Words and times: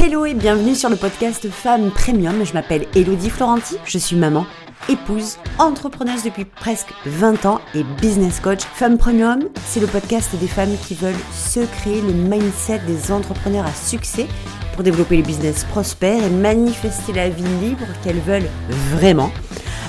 Hello 0.00 0.24
et 0.24 0.34
bienvenue 0.34 0.76
sur 0.76 0.88
le 0.90 0.94
podcast 0.94 1.50
Femmes 1.50 1.90
Premium. 1.90 2.46
Je 2.46 2.52
m'appelle 2.52 2.86
Elodie 2.94 3.30
Florenti, 3.30 3.74
je 3.84 3.98
suis 3.98 4.14
maman, 4.14 4.46
épouse, 4.88 5.38
entrepreneuse 5.58 6.22
depuis 6.22 6.44
presque 6.44 6.94
20 7.04 7.46
ans 7.46 7.60
et 7.74 7.82
business 8.00 8.38
coach. 8.38 8.60
Femmes 8.74 8.96
Premium, 8.96 9.48
c'est 9.66 9.80
le 9.80 9.88
podcast 9.88 10.36
des 10.36 10.46
femmes 10.46 10.76
qui 10.86 10.94
veulent 10.94 11.18
se 11.32 11.58
créer 11.80 12.00
le 12.00 12.12
mindset 12.12 12.78
des 12.86 13.10
entrepreneurs 13.10 13.66
à 13.66 13.72
succès 13.72 14.28
pour 14.72 14.84
développer 14.84 15.16
les 15.16 15.22
business 15.24 15.64
prospères 15.64 16.22
et 16.22 16.30
manifester 16.30 17.12
la 17.12 17.28
vie 17.28 17.42
libre 17.60 17.86
qu'elles 18.04 18.20
veulent 18.20 18.48
vraiment. 18.92 19.32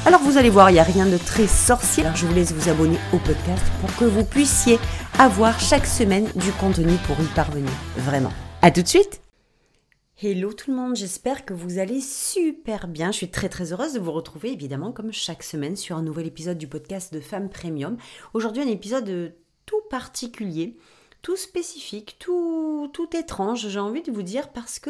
Alors 0.07 0.21
vous 0.21 0.39
allez 0.39 0.49
voir, 0.49 0.71
il 0.71 0.73
n'y 0.73 0.79
a 0.79 0.83
rien 0.83 1.05
de 1.05 1.17
très 1.17 1.45
sorcier. 1.45 2.03
Je 2.15 2.25
vous 2.25 2.33
laisse 2.33 2.51
vous 2.51 2.67
abonner 2.67 2.97
au 3.13 3.17
podcast 3.19 3.63
pour 3.79 3.95
que 3.95 4.05
vous 4.05 4.23
puissiez 4.23 4.79
avoir 5.19 5.59
chaque 5.59 5.85
semaine 5.85 6.25
du 6.33 6.51
contenu 6.53 6.93
pour 7.05 7.23
y 7.23 7.27
parvenir. 7.35 7.69
Vraiment. 7.95 8.33
À 8.63 8.71
tout 8.71 8.81
de 8.81 8.87
suite 8.87 9.21
Hello 10.21 10.51
tout 10.51 10.69
le 10.69 10.75
monde, 10.75 10.97
j'espère 10.97 11.45
que 11.45 11.53
vous 11.53 11.79
allez 11.79 12.01
super 12.01 12.89
bien. 12.89 13.09
Je 13.09 13.15
suis 13.15 13.31
très 13.31 13.47
très 13.47 13.71
heureuse 13.71 13.93
de 13.93 14.01
vous 14.01 14.11
retrouver 14.11 14.51
évidemment 14.51 14.91
comme 14.91 15.13
chaque 15.13 15.43
semaine 15.43 15.77
sur 15.77 15.95
un 15.95 16.01
nouvel 16.01 16.27
épisode 16.27 16.57
du 16.57 16.67
podcast 16.67 17.13
de 17.13 17.21
Femmes 17.21 17.47
Premium. 17.47 17.95
Aujourd'hui 18.33 18.61
un 18.61 18.67
épisode 18.67 19.33
tout 19.65 19.79
particulier, 19.89 20.75
tout 21.21 21.37
spécifique, 21.37 22.17
tout, 22.19 22.89
tout 22.91 23.15
étrange, 23.15 23.69
j'ai 23.69 23.79
envie 23.79 24.01
de 24.01 24.11
vous 24.11 24.21
dire 24.21 24.49
parce 24.49 24.77
que, 24.77 24.89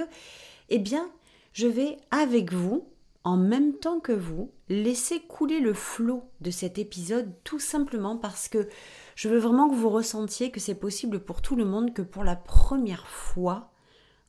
eh 0.70 0.80
bien, 0.80 1.12
je 1.54 1.68
vais 1.68 1.98
avec 2.10 2.52
vous, 2.52 2.88
en 3.24 3.38
même 3.38 3.74
temps 3.74 4.00
que 4.00 4.14
vous, 4.14 4.50
laisser 4.68 5.20
couler 5.20 5.60
le 5.60 5.76
flot 5.76 6.24
de 6.42 6.50
cet 6.50 6.80
épisode 6.80 7.32
tout 7.44 7.60
simplement 7.60 8.18
parce 8.18 8.48
que 8.48 8.68
je 9.14 9.30
veux 9.30 9.38
vraiment 9.38 9.70
que 9.70 9.76
vous 9.76 9.90
ressentiez 9.90 10.50
que 10.50 10.60
c'est 10.60 10.74
possible 10.74 11.20
pour 11.20 11.44
tout 11.44 11.56
le 11.56 11.66
monde 11.66 11.94
que 11.94 12.02
pour 12.02 12.24
la 12.24 12.36
première 12.36 13.08
fois 13.08 13.70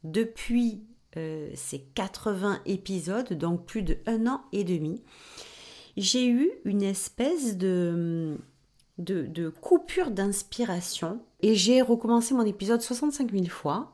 depuis 0.05 0.83
euh, 1.17 1.51
ces 1.55 1.81
80 1.81 2.61
épisodes, 2.67 3.33
donc 3.33 3.65
plus 3.67 3.83
de 3.83 3.99
un 4.07 4.27
an 4.27 4.43
et 4.53 4.65
demi, 4.65 5.03
j'ai 5.97 6.29
eu 6.29 6.51
une 6.65 6.83
espèce 6.83 7.57
de, 7.57 8.39
coupure 9.61 10.11
d'inspiration 10.11 11.21
et 11.41 11.55
j'ai 11.55 11.83
recommencé 11.83 12.35
mon 12.35 12.45
épisode 12.47 12.81
65 12.81 13.33
000 13.33 13.47
fois 13.47 13.93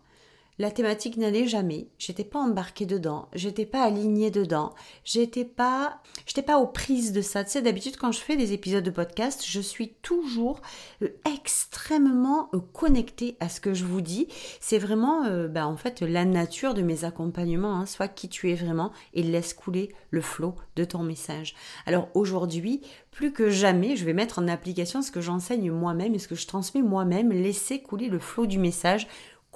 la 0.59 0.71
thématique 0.71 1.17
n'allait 1.17 1.47
jamais. 1.47 1.89
J'étais 1.99 2.25
pas 2.25 2.39
embarquée 2.39 2.87
dedans. 2.87 3.29
J'étais 3.35 3.67
pas 3.67 3.83
alignée 3.83 4.31
dedans. 4.31 4.75
J'étais 5.05 5.45
pas, 5.45 6.01
j'étais 6.27 6.43
pas 6.43 6.59
aux 6.59 6.67
prises 6.67 7.13
de 7.13 7.21
ça. 7.21 7.45
Tu 7.45 7.51
sais, 7.51 7.63
d'habitude, 7.63 7.97
quand 7.97 8.13
je 8.13 8.21
fais 8.21 8.37
des 8.37 8.53
épisodes 8.53 8.85
de 8.85 8.91
podcast, 8.91 9.45
je 9.47 9.61
suis 9.61 9.95
toujours 10.03 10.61
euh, 11.03 11.09
extrêmement 11.31 12.49
euh, 12.55 12.61
connectée 12.73 13.37
à 13.41 13.49
ce 13.49 13.61
que 13.61 13.75
je 13.75 13.85
vous 13.85 14.01
dis. 14.01 14.29
C'est 14.61 14.79
vraiment, 14.79 15.25
euh, 15.25 15.47
bah, 15.47 15.67
en 15.67 15.77
fait, 15.77 16.01
la 16.01 16.25
nature 16.25 16.73
de 16.73 16.83
mes 16.83 17.05
accompagnements. 17.05 17.81
Hein. 17.81 17.87
Soit 17.87 18.09
qui 18.09 18.29
tu 18.29 18.51
es 18.51 18.55
vraiment 18.55 18.93
et 19.13 19.23
laisse 19.23 19.53
couler 19.53 19.95
le 20.11 20.23
flot 20.23 20.55
de 20.77 20.85
ton 20.85 21.03
message. 21.03 21.55
Alors 21.85 22.09
aujourd'hui, 22.15 22.81
plus 23.11 23.33
que 23.33 23.51
jamais, 23.51 23.97
je 23.97 24.05
vais 24.05 24.13
mettre 24.13 24.39
en 24.39 24.49
application 24.49 25.03
ce 25.03 25.11
que 25.11 25.21
j'enseigne 25.21 25.71
moi-même 25.71 26.15
et 26.15 26.19
ce 26.19 26.29
que 26.29 26.35
je 26.35 26.47
transmets 26.47 26.83
moi-même. 26.83 27.31
Laisser 27.31 27.81
couler 27.81 28.09
le 28.09 28.19
flot 28.19 28.47
du 28.47 28.59
message 28.59 29.07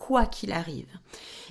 quoi 0.00 0.24
qu'il 0.24 0.52
arrive. 0.52 0.98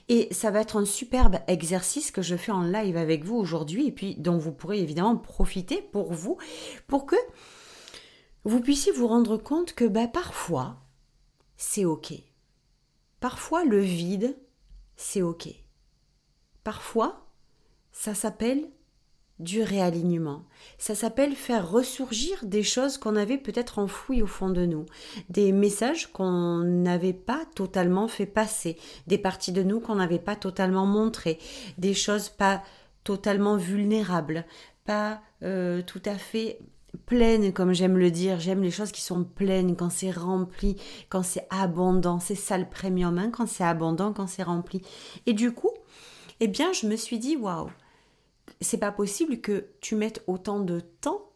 Et 0.08 0.28
ça 0.34 0.50
va 0.50 0.62
être 0.62 0.78
un 0.78 0.86
superbe 0.86 1.38
exercice 1.48 2.10
que 2.10 2.24
je 2.24 2.36
fais 2.36 2.52
en 2.52 2.64
live 2.64 2.98
avec 2.98 3.24
vous 3.24 3.36
aujourd'hui 3.36 3.86
et 3.86 3.92
puis 3.92 4.16
dont 4.16 4.40
vous 4.40 4.52
pourrez 4.52 4.80
évidemment 4.80 5.16
profiter 5.16 5.84
pour 5.84 6.12
vous, 6.12 6.38
pour 6.88 7.06
que 7.06 7.16
vous 8.46 8.60
puissiez 8.60 8.92
vous 8.92 9.06
rendre 9.06 9.38
compte 9.38 9.74
que 9.74 9.86
bah, 9.86 10.08
parfois, 10.08 10.78
c'est 11.58 11.86
OK. 11.86 12.14
Parfois, 13.20 13.64
le 13.66 13.80
vide, 13.80 14.36
c'est 14.96 15.22
OK. 15.22 15.48
Parfois, 16.64 17.28
ça 17.92 18.16
s'appelle 18.16 18.68
du 19.40 19.64
réalignement. 19.64 20.44
Ça 20.78 20.96
s'appelle 20.96 21.36
faire 21.36 21.70
ressurgir 21.70 22.38
des 22.44 22.64
choses 22.64 22.98
qu'on 22.98 23.16
avait 23.16 23.38
peut-être 23.38 23.80
enfouies 23.80 24.22
au 24.22 24.28
fond 24.28 24.50
de 24.50 24.66
nous, 24.66 24.86
des 25.30 25.52
messages 25.52 26.12
qu'on 26.12 26.60
n'avait 26.60 27.14
pas 27.14 27.44
totalement 27.56 28.08
fait 28.08 28.26
passer, 28.26 28.78
des 29.08 29.18
parties 29.18 29.52
de 29.52 29.64
nous 29.64 29.80
qu'on 29.80 29.96
n'avait 29.96 30.20
pas 30.20 30.36
totalement 30.36 30.86
montrées, 30.86 31.40
des 31.78 31.94
choses 31.94 32.30
pas 32.30 32.62
totalement 33.04 33.56
vulnérables, 33.56 34.46
pas 34.86 35.22
euh, 35.44 35.82
tout 35.82 36.02
à 36.06 36.16
fait 36.16 36.60
pleines 37.06 37.54
comme 37.54 37.74
j'aime 37.74 37.98
le 37.98 38.12
dire, 38.12 38.40
j'aime 38.40 38.64
les 38.64 38.72
choses 38.72 38.92
qui 38.92 39.02
sont 39.02 39.24
pleines 39.24 39.76
quand 39.76 39.90
c'est 39.90 40.12
rempli, 40.12 40.76
quand 41.10 41.24
c'est 41.24 41.48
abondant, 41.50 42.20
c'est 42.20 42.36
ça 42.36 42.58
le 42.58 42.66
premium, 42.66 43.30
quand 43.32 43.48
c'est 43.48 43.64
abondant, 43.64 44.12
quand 44.12 44.28
c'est 44.28 44.44
rempli. 44.44 44.82
Et 45.26 45.34
du 45.34 45.52
coup, 45.54 45.72
eh 46.40 46.48
bien, 46.48 46.72
je 46.74 46.88
me 46.88 46.96
suis 46.96 47.20
dit, 47.20 47.36
waouh, 47.36 47.70
c'est 48.62 48.78
pas 48.78 48.92
possible 48.92 49.40
que 49.40 49.68
tu 49.82 49.96
mettes 49.96 50.24
autant 50.28 50.60
de 50.60 50.80
temps 50.80 51.30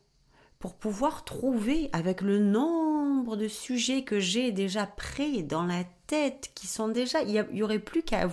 pour 0.59 0.75
pouvoir 0.75 1.25
trouver 1.25 1.89
avec 1.93 2.21
le 2.21 2.39
nombre 2.39 3.35
de 3.35 3.47
sujets 3.47 4.03
que 4.03 4.19
j'ai 4.19 4.51
déjà 4.51 4.85
prêts 4.85 5.41
dans 5.41 5.65
la 5.65 5.83
tête, 6.07 6.51
qui 6.55 6.67
sont 6.67 6.87
déjà, 6.87 7.21
il 7.21 7.31
y, 7.31 7.63
aurait 7.63 7.79
plus 7.79 8.03
qu'à 8.03 8.27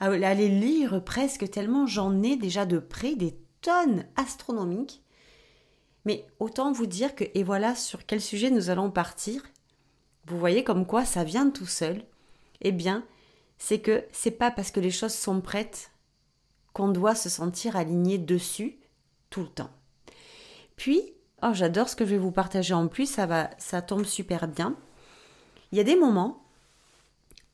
aller 0.00 0.48
lire 0.48 1.02
presque 1.04 1.50
tellement 1.50 1.86
j'en 1.86 2.22
ai 2.22 2.36
déjà 2.36 2.66
de 2.66 2.78
près 2.78 3.14
des 3.14 3.36
tonnes 3.62 4.04
astronomiques. 4.16 5.02
Mais 6.04 6.26
autant 6.38 6.72
vous 6.72 6.86
dire 6.86 7.14
que, 7.14 7.24
et 7.34 7.42
voilà 7.42 7.74
sur 7.74 8.06
quel 8.06 8.20
sujet 8.20 8.50
nous 8.50 8.70
allons 8.70 8.90
partir. 8.90 9.42
Vous 10.26 10.38
voyez 10.38 10.64
comme 10.64 10.86
quoi 10.86 11.04
ça 11.04 11.24
vient 11.24 11.50
tout 11.50 11.66
seul. 11.66 12.04
Eh 12.60 12.72
bien, 12.72 13.04
c'est 13.58 13.80
que 13.80 14.04
c'est 14.12 14.30
pas 14.30 14.50
parce 14.50 14.70
que 14.70 14.80
les 14.80 14.90
choses 14.90 15.14
sont 15.14 15.40
prêtes 15.40 15.90
qu'on 16.72 16.88
doit 16.88 17.14
se 17.14 17.28
sentir 17.28 17.76
aligné 17.76 18.18
dessus 18.18 18.78
tout 19.28 19.40
le 19.40 19.48
temps. 19.48 19.70
Puis, 20.76 21.14
oh, 21.42 21.50
j'adore 21.52 21.88
ce 21.88 21.96
que 21.96 22.04
je 22.04 22.10
vais 22.10 22.18
vous 22.18 22.32
partager 22.32 22.74
en 22.74 22.88
plus, 22.88 23.06
ça 23.06 23.26
va, 23.26 23.50
ça 23.58 23.82
tombe 23.82 24.04
super 24.04 24.48
bien. 24.48 24.76
Il 25.72 25.78
y 25.78 25.80
a 25.80 25.84
des 25.84 25.96
moments 25.96 26.42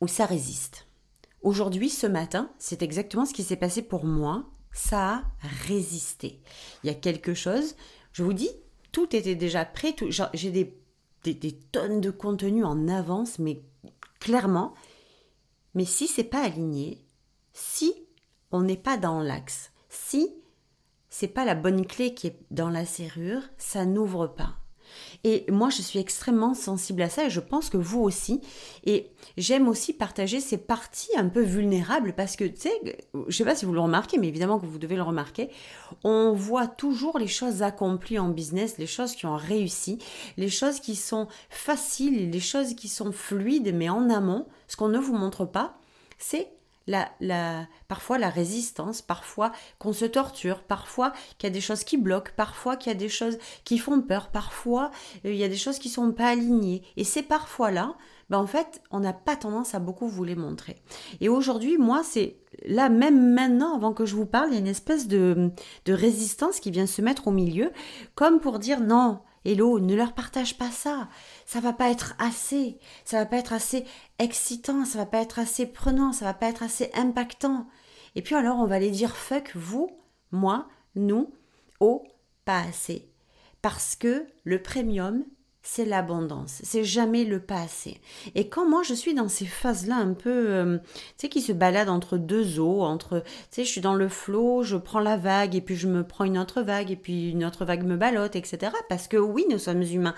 où 0.01 0.09
ça 0.09 0.27
résiste. 0.27 0.87
Aujourd'hui, 1.43 1.91
ce 1.91 2.07
matin, 2.07 2.51
c'est 2.59 2.83
exactement 2.83 3.25
ce 3.25 3.35
qui 3.35 3.43
s'est 3.43 3.57
passé 3.57 3.83
pour 3.83 4.05
moi. 4.05 4.45
Ça 4.73 5.15
a 5.15 5.23
résisté. 5.67 6.41
Il 6.83 6.89
y 6.89 6.91
a 6.91 6.95
quelque 6.95 7.35
chose, 7.35 7.77
je 8.13 8.23
vous 8.23 8.33
dis, 8.33 8.51
tout 8.93 9.15
était 9.15 9.35
déjà 9.35 9.65
prêt. 9.65 9.95
J'ai 10.35 10.51
des, 10.51 10.77
des, 11.23 11.53
tonnes 11.73 12.01
de 12.01 12.11
contenu 12.11 12.65
en 12.65 12.89
avance, 12.89 13.39
mais 13.39 13.63
clairement. 14.21 14.75
Mais 15.75 15.85
si 15.85 16.07
c'est 16.07 16.25
pas 16.25 16.43
aligné, 16.43 17.05
si 17.53 17.95
on 18.57 18.63
n'est 18.63 18.77
pas 18.77 18.97
dans 18.97 19.21
l'axe. 19.21 19.71
Si 19.91 20.35
c'est 21.11 21.29
pas 21.29 21.45
la 21.45 21.55
bonne 21.55 21.87
clé 21.87 22.15
qui 22.15 22.29
est 22.29 22.39
dans 22.51 22.71
la 22.71 22.85
serrure, 22.85 23.43
ça 23.59 23.85
n'ouvre 23.85 24.27
pas. 24.27 24.57
Et 25.25 25.45
moi, 25.51 25.69
je 25.69 25.83
suis 25.83 25.99
extrêmement 25.99 26.55
sensible 26.55 27.03
à 27.03 27.11
ça 27.11 27.25
et 27.25 27.31
je 27.31 27.41
pense 27.41 27.69
que 27.71 27.77
vous 27.77 28.01
aussi. 28.01 28.41
Et 28.85 29.11
j'aime 29.37 29.69
aussi 29.69 29.93
partager 29.93 30.41
ces 30.41 30.59
parties 30.59 31.17
un 31.17 31.29
peu 31.29 31.43
vulnérables 31.43 32.15
parce 32.15 32.37
que, 32.37 32.45
tu 32.45 32.61
sais, 32.61 33.05
je 33.29 33.37
sais 33.37 33.45
pas 33.45 33.55
si 33.55 33.65
vous 33.65 33.73
le 33.73 33.81
remarquez, 33.81 34.19
mais 34.19 34.29
évidemment 34.29 34.59
que 34.59 34.67
vous 34.67 34.79
devez 34.79 34.97
le 34.97 35.03
remarquer, 35.03 35.51
on 36.05 36.33
voit 36.33 36.67
toujours 36.67 37.19
les 37.19 37.29
choses 37.29 37.63
accomplies 37.63 38.19
en 38.19 38.29
business, 38.29 38.79
les 38.79 38.87
choses 38.87 39.15
qui 39.15 39.27
ont 39.27 39.37
réussi, 39.37 39.99
les 40.37 40.49
choses 40.49 40.81
qui 40.81 40.97
sont 40.97 41.29
faciles, 41.51 42.31
les 42.31 42.41
choses 42.41 42.75
qui 42.75 42.89
sont 42.89 43.13
fluides, 43.13 43.75
mais 43.75 43.89
en 43.89 44.09
amont, 44.09 44.47
ce 44.69 44.77
qu'on 44.77 44.89
ne 44.89 44.99
vous 44.99 45.17
montre 45.17 45.45
pas, 45.45 45.79
c'est 46.19 46.56
la, 46.87 47.67
parfois 47.89 48.19
la 48.19 48.31
résistance, 48.31 49.03
parfois 49.03 49.53
qu'on 49.79 49.93
se 49.93 50.05
torture, 50.05 50.63
parfois 50.63 51.13
qu'il 51.39 51.49
y 51.49 51.51
a 51.51 51.55
des 51.55 51.61
choses 51.61 51.85
qui 51.85 51.97
bloquent, 51.97 52.33
parfois 52.37 52.77
qu'il 52.77 52.93
y 52.93 52.95
a 52.95 52.99
des 52.99 53.09
choses 53.09 53.39
qui 53.65 53.79
font 53.79 54.01
peur, 54.01 54.29
parfois 54.29 54.91
euh, 55.25 55.33
il 55.33 55.37
y 55.37 55.45
a 55.45 55.49
des 55.49 55.57
choses 55.57 55.79
qui 55.79 55.89
sont 55.89 56.13
pas 56.13 56.29
alignées. 56.29 56.83
Et 56.97 57.05
ces 57.05 57.23
parfois-là, 57.23 57.97
ben 58.31 58.39
en 58.39 58.47
fait, 58.47 58.83
on 58.91 59.01
n'a 59.01 59.13
pas 59.13 59.37
tendance 59.37 59.75
à 59.75 59.79
beaucoup 59.79 60.09
vous 60.09 60.25
les 60.25 60.35
montrer. 60.35 60.77
Et 61.21 61.29
aujourd'hui, 61.29 61.79
moi, 61.79 62.03
c'est 62.03 62.37
là, 62.65 62.89
même 62.89 63.35
maintenant, 63.35 63.77
avant 63.77 63.93
que 63.93 64.05
je 64.05 64.17
vous 64.17 64.27
parle, 64.27 64.49
il 64.51 64.55
y 64.55 64.57
a 64.57 64.61
une 64.61 64.67
espèce 64.67 65.07
de, 65.07 65.51
de 65.85 65.93
résistance 65.93 66.59
qui 66.61 66.71
vient 66.71 66.87
se 66.87 67.03
mettre 67.03 67.29
au 67.29 67.31
milieu, 67.31 67.73
comme 68.15 68.41
pour 68.41 68.59
dire 68.59 68.81
non, 68.81 69.21
Hello, 69.49 69.79
ne 69.79 69.95
leur 69.95 70.13
partage 70.13 70.59
pas 70.59 70.73
ça. 70.73 71.09
Ça 71.45 71.61
va 71.61 71.73
pas 71.73 71.89
être 71.89 72.17
assez. 72.19 72.81
Ça 73.05 73.19
va 73.21 73.27
pas 73.27 73.37
être 73.37 73.53
assez 73.53 73.85
excitant. 74.19 74.85
Ça 74.85 74.99
va 74.99 75.07
pas 75.07 75.21
être 75.21 75.39
assez 75.39 75.67
prenant. 75.67 76.13
Ça 76.13 76.25
va 76.25 76.35
pas 76.35 76.49
être 76.49 76.65
assez 76.65 76.91
impactant. 76.95 77.69
Et 78.17 78.23
puis 78.23 78.35
alors, 78.35 78.59
on 78.59 78.67
va 78.67 78.81
les 78.81 78.91
dire 78.91 79.15
fuck 79.17 79.53
vous, 79.55 79.97
moi, 80.33 80.67
nous, 80.97 81.33
au 81.79 82.03
pas 82.45 82.59
assez. 82.59 83.09
Parce 83.63 83.95
que 83.95 84.27
le 84.43 84.61
premium, 84.61 85.25
c'est 85.69 85.85
l'abondance, 85.85 86.61
c'est 86.63 86.85
jamais 86.85 87.25
le 87.25 87.41
pas 87.41 87.61
assez. 87.61 88.01
Et 88.37 88.49
quand 88.49 88.69
moi 88.69 88.85
je 88.85 88.95
suis 88.95 89.15
dans 89.15 89.29
ces 89.29 89.47
phases-là 89.47 89.97
un 89.97 90.15
peu, 90.15 90.31
euh, 90.31 90.79
tu 90.79 91.23
sais, 91.23 91.29
qui 91.29 91.43
se 91.43 91.53
baladent 91.53 91.89
entre 91.89 92.19
deux 92.19 92.61
eaux, 92.61 92.83
entre, 92.83 93.19
tu 93.21 93.27
sais, 93.51 93.65
je 93.65 93.71
suis 93.71 93.81
dans 93.81 93.97
le 93.97 94.09
flot, 94.09 94.63
je 94.63 94.77
prends 94.77 95.01
la 95.01 95.17
vague 95.17 95.57
et 95.57 95.61
puis 95.61 95.75
je 95.75 95.89
me 95.89 96.07
prends 96.07 96.25
une 96.25 96.39
autre 96.39 96.63
vague 96.63 96.93
et 96.93 96.97
puis 96.97 97.31
une 97.31 97.45
autre 97.45 97.65
vague 97.65 97.85
me 97.85 97.97
ballotte, 97.97 98.37
etc. 98.37 98.73
Parce 98.89 99.09
que 99.09 99.17
oui, 99.17 99.45
nous 99.51 99.59
sommes 99.59 99.83
humains. 99.83 100.15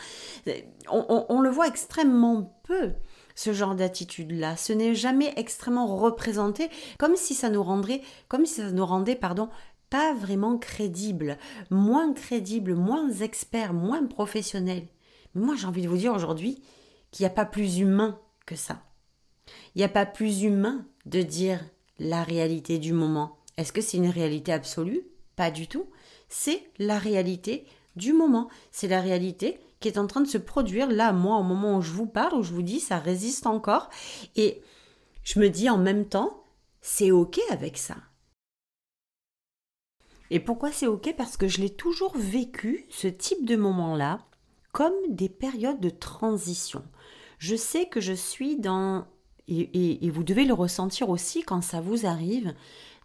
On, 0.91 1.25
on 1.29 1.41
le 1.41 1.51
voit 1.51 1.67
extrêmement 1.67 2.61
peu 2.65 2.93
ce 3.35 3.55
genre 3.55 3.75
d'attitude-là. 3.75 4.57
Ce 4.57 4.75
n'est 4.75 4.95
jamais 4.95 5.33
extrêmement 5.37 5.87
représenté, 5.87 6.69
comme 6.99 7.17
si 7.17 7.35
ça 7.35 7.49
nous 7.49 7.63
rendrait, 7.63 8.03
comme 8.29 8.45
si 8.45 8.61
ça 8.61 8.71
nous 8.71 8.87
rendait, 8.87 9.17
pardon, 9.17 9.49
pas 9.89 10.13
vraiment 10.13 10.59
crédible, 10.59 11.39
moins 11.71 12.13
crédible, 12.13 12.75
moins 12.75 13.11
expert, 13.11 13.73
moins 13.73 14.05
professionnel. 14.05 14.87
Mais 15.35 15.45
moi, 15.45 15.57
j'ai 15.57 15.67
envie 15.67 15.83
de 15.83 15.89
vous 15.89 15.97
dire 15.97 16.15
aujourd'hui 16.15 16.63
qu'il 17.11 17.25
n'y 17.25 17.31
a 17.31 17.35
pas 17.35 17.45
plus 17.45 17.79
humain 17.79 18.21
que 18.47 18.57
ça. 18.57 18.83
Il 19.75 19.79
n'y 19.79 19.85
a 19.85 19.89
pas 19.89 20.07
plus 20.07 20.43
humain 20.43 20.87
de 21.07 21.23
dire 21.23 21.65
la 21.99 22.23
réalité 22.23 22.79
du 22.79 22.93
moment. 22.93 23.39
Est-ce 23.57 23.73
que 23.73 23.81
c'est 23.81 23.97
une 23.97 24.11
réalité 24.11 24.53
absolue? 24.53 25.03
Pas 25.37 25.51
du 25.51 25.67
tout. 25.67 25.87
C'est 26.29 26.71
la 26.79 26.99
réalité 26.99 27.67
du 27.97 28.13
moment. 28.13 28.49
C'est 28.71 28.89
la 28.89 29.01
réalité 29.01 29.59
qui 29.81 29.89
est 29.89 29.99
en 29.99 30.07
train 30.07 30.21
de 30.21 30.29
se 30.29 30.39
produire 30.39 30.91
là, 30.91 31.13
moi, 31.13 31.39
au 31.39 31.43
moment 31.43 31.79
où 31.79 31.83
je 31.83 31.93
vous 31.93 32.07
parle, 32.07 32.39
où 32.39 32.43
je 32.43 32.53
vous 32.53 32.63
dis, 32.63 32.81
ça 32.81 32.99
résiste 32.99 33.47
encore. 33.47 33.89
Et 34.37 34.63
je 35.23 35.41
me 35.41 35.49
dis 35.49 35.71
en 35.71 35.79
même 35.79 36.07
temps, 36.07 36.43
c'est 36.81 37.11
OK 37.11 37.39
avec 37.51 37.79
ça. 37.79 37.97
Et 40.31 40.41
pourquoi 40.41 40.73
c'est 40.73 40.87
OK? 40.87 41.15
Parce 41.17 41.37
que 41.37 41.49
je 41.49 41.61
l'ai 41.61 41.71
toujours 41.71 42.17
vécu, 42.17 42.87
ce 42.91 43.09
type 43.09 43.47
de 43.47 43.57
moment-là, 43.57 44.27
comme 44.79 44.95
des 45.09 45.29
périodes 45.29 45.81
de 45.81 45.91
transition. 45.91 46.85
Je 47.39 47.57
sais 47.57 47.87
que 47.87 48.01
je 48.01 48.13
suis 48.13 48.57
dans, 48.57 49.09
et, 49.49 50.09
vous 50.09 50.23
devez 50.23 50.45
le 50.45 50.55
ressentir 50.55 51.11
aussi 51.11 51.43
quand 51.43 51.63
ça 51.63 51.81
vous 51.81 52.07
arrive, 52.07 52.55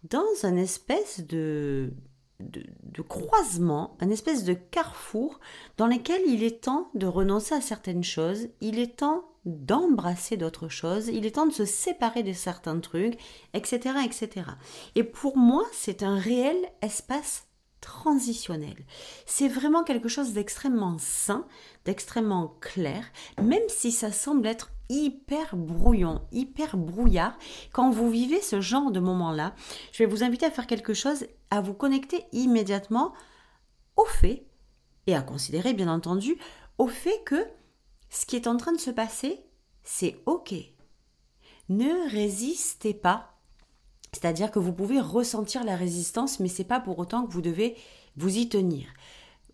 dans 0.08 0.22
un 0.44 0.56
espèce 0.56 1.26
de, 1.26 1.92
de, 2.40 3.02
croisement, 3.02 3.98
un 4.02 4.12
espèce 4.12 4.44
de 4.44 4.54
carrefour 4.54 5.40
dans 5.78 5.88
lequel 5.88 6.22
il 6.28 6.44
est 6.44 6.64
temps 6.64 6.92
de 6.94 7.08
renoncer 7.08 7.56
à 7.56 7.62
certaines 7.62 8.04
choses, 8.04 8.50
il 8.62 8.78
est 8.78 8.98
temps 8.98 9.26
d'embrasser 9.46 10.38
d'autres 10.38 10.70
choses, 10.70 11.08
il 11.08 11.26
est 11.26 11.32
temps 11.32 11.48
de 11.48 11.54
se 11.54 11.66
séparer 11.66 12.22
de 12.22 12.34
certains 12.34 12.80
trucs, 12.82 13.18
etc., 13.56 13.96
etc. 14.06 14.46
Et 14.94 15.04
pour 15.04 15.38
moi, 15.38 15.66
c'est 15.72 16.04
un 16.04 16.20
réel 16.20 16.56
espace 16.84 17.48
transitionnel. 17.84 18.76
C'est 19.26 19.50
vraiment 19.50 19.84
quelque 19.84 20.08
chose 20.08 20.32
d'extrêmement 20.32 20.98
sain, 20.98 21.46
d'extrêmement 21.84 22.56
clair, 22.62 23.06
même 23.42 23.68
si 23.68 23.92
ça 23.92 24.12
semble 24.12 24.48
être 24.48 24.72
hyper 24.90 25.58
brouillon, 25.58 26.22
hyper 26.32 26.78
brouillard. 26.78 27.38
Quand 27.74 27.92
vous 27.92 28.10
vivez 28.10 28.42
ce 28.42 28.62
genre 28.62 28.92
de 28.92 29.02
moment-là, 29.02 29.54
je 29.92 30.00
vais 30.00 30.10
vous 30.10 30.24
inviter 30.24 30.46
à 30.46 30.52
faire 30.52 30.68
quelque 30.68 30.94
chose, 30.94 31.26
à 31.52 31.60
vous 31.60 31.74
connecter 31.74 32.24
immédiatement 32.32 33.14
au 33.98 34.06
fait, 34.06 34.46
et 35.06 35.16
à 35.16 35.22
considérer 35.22 35.74
bien 35.74 35.90
entendu, 35.90 36.38
au 36.78 36.88
fait 36.88 37.22
que 37.26 37.46
ce 38.10 38.26
qui 38.26 38.38
est 38.38 38.48
en 38.48 38.56
train 38.56 38.72
de 38.72 38.80
se 38.80 38.92
passer, 38.92 39.44
c'est 39.84 40.22
OK. 40.26 40.54
Ne 41.68 42.10
résistez 42.10 42.94
pas 42.94 43.33
c'est-à-dire 44.14 44.52
que 44.52 44.60
vous 44.60 44.74
pouvez 44.74 45.00
ressentir 45.00 45.64
la 45.64 45.76
résistance, 45.76 46.40
mais 46.40 46.48
c'est 46.48 46.64
pas 46.64 46.80
pour 46.80 47.00
autant 47.00 47.26
que 47.26 47.32
vous 47.32 47.42
devez 47.42 47.76
vous 48.16 48.38
y 48.38 48.48
tenir. 48.48 48.88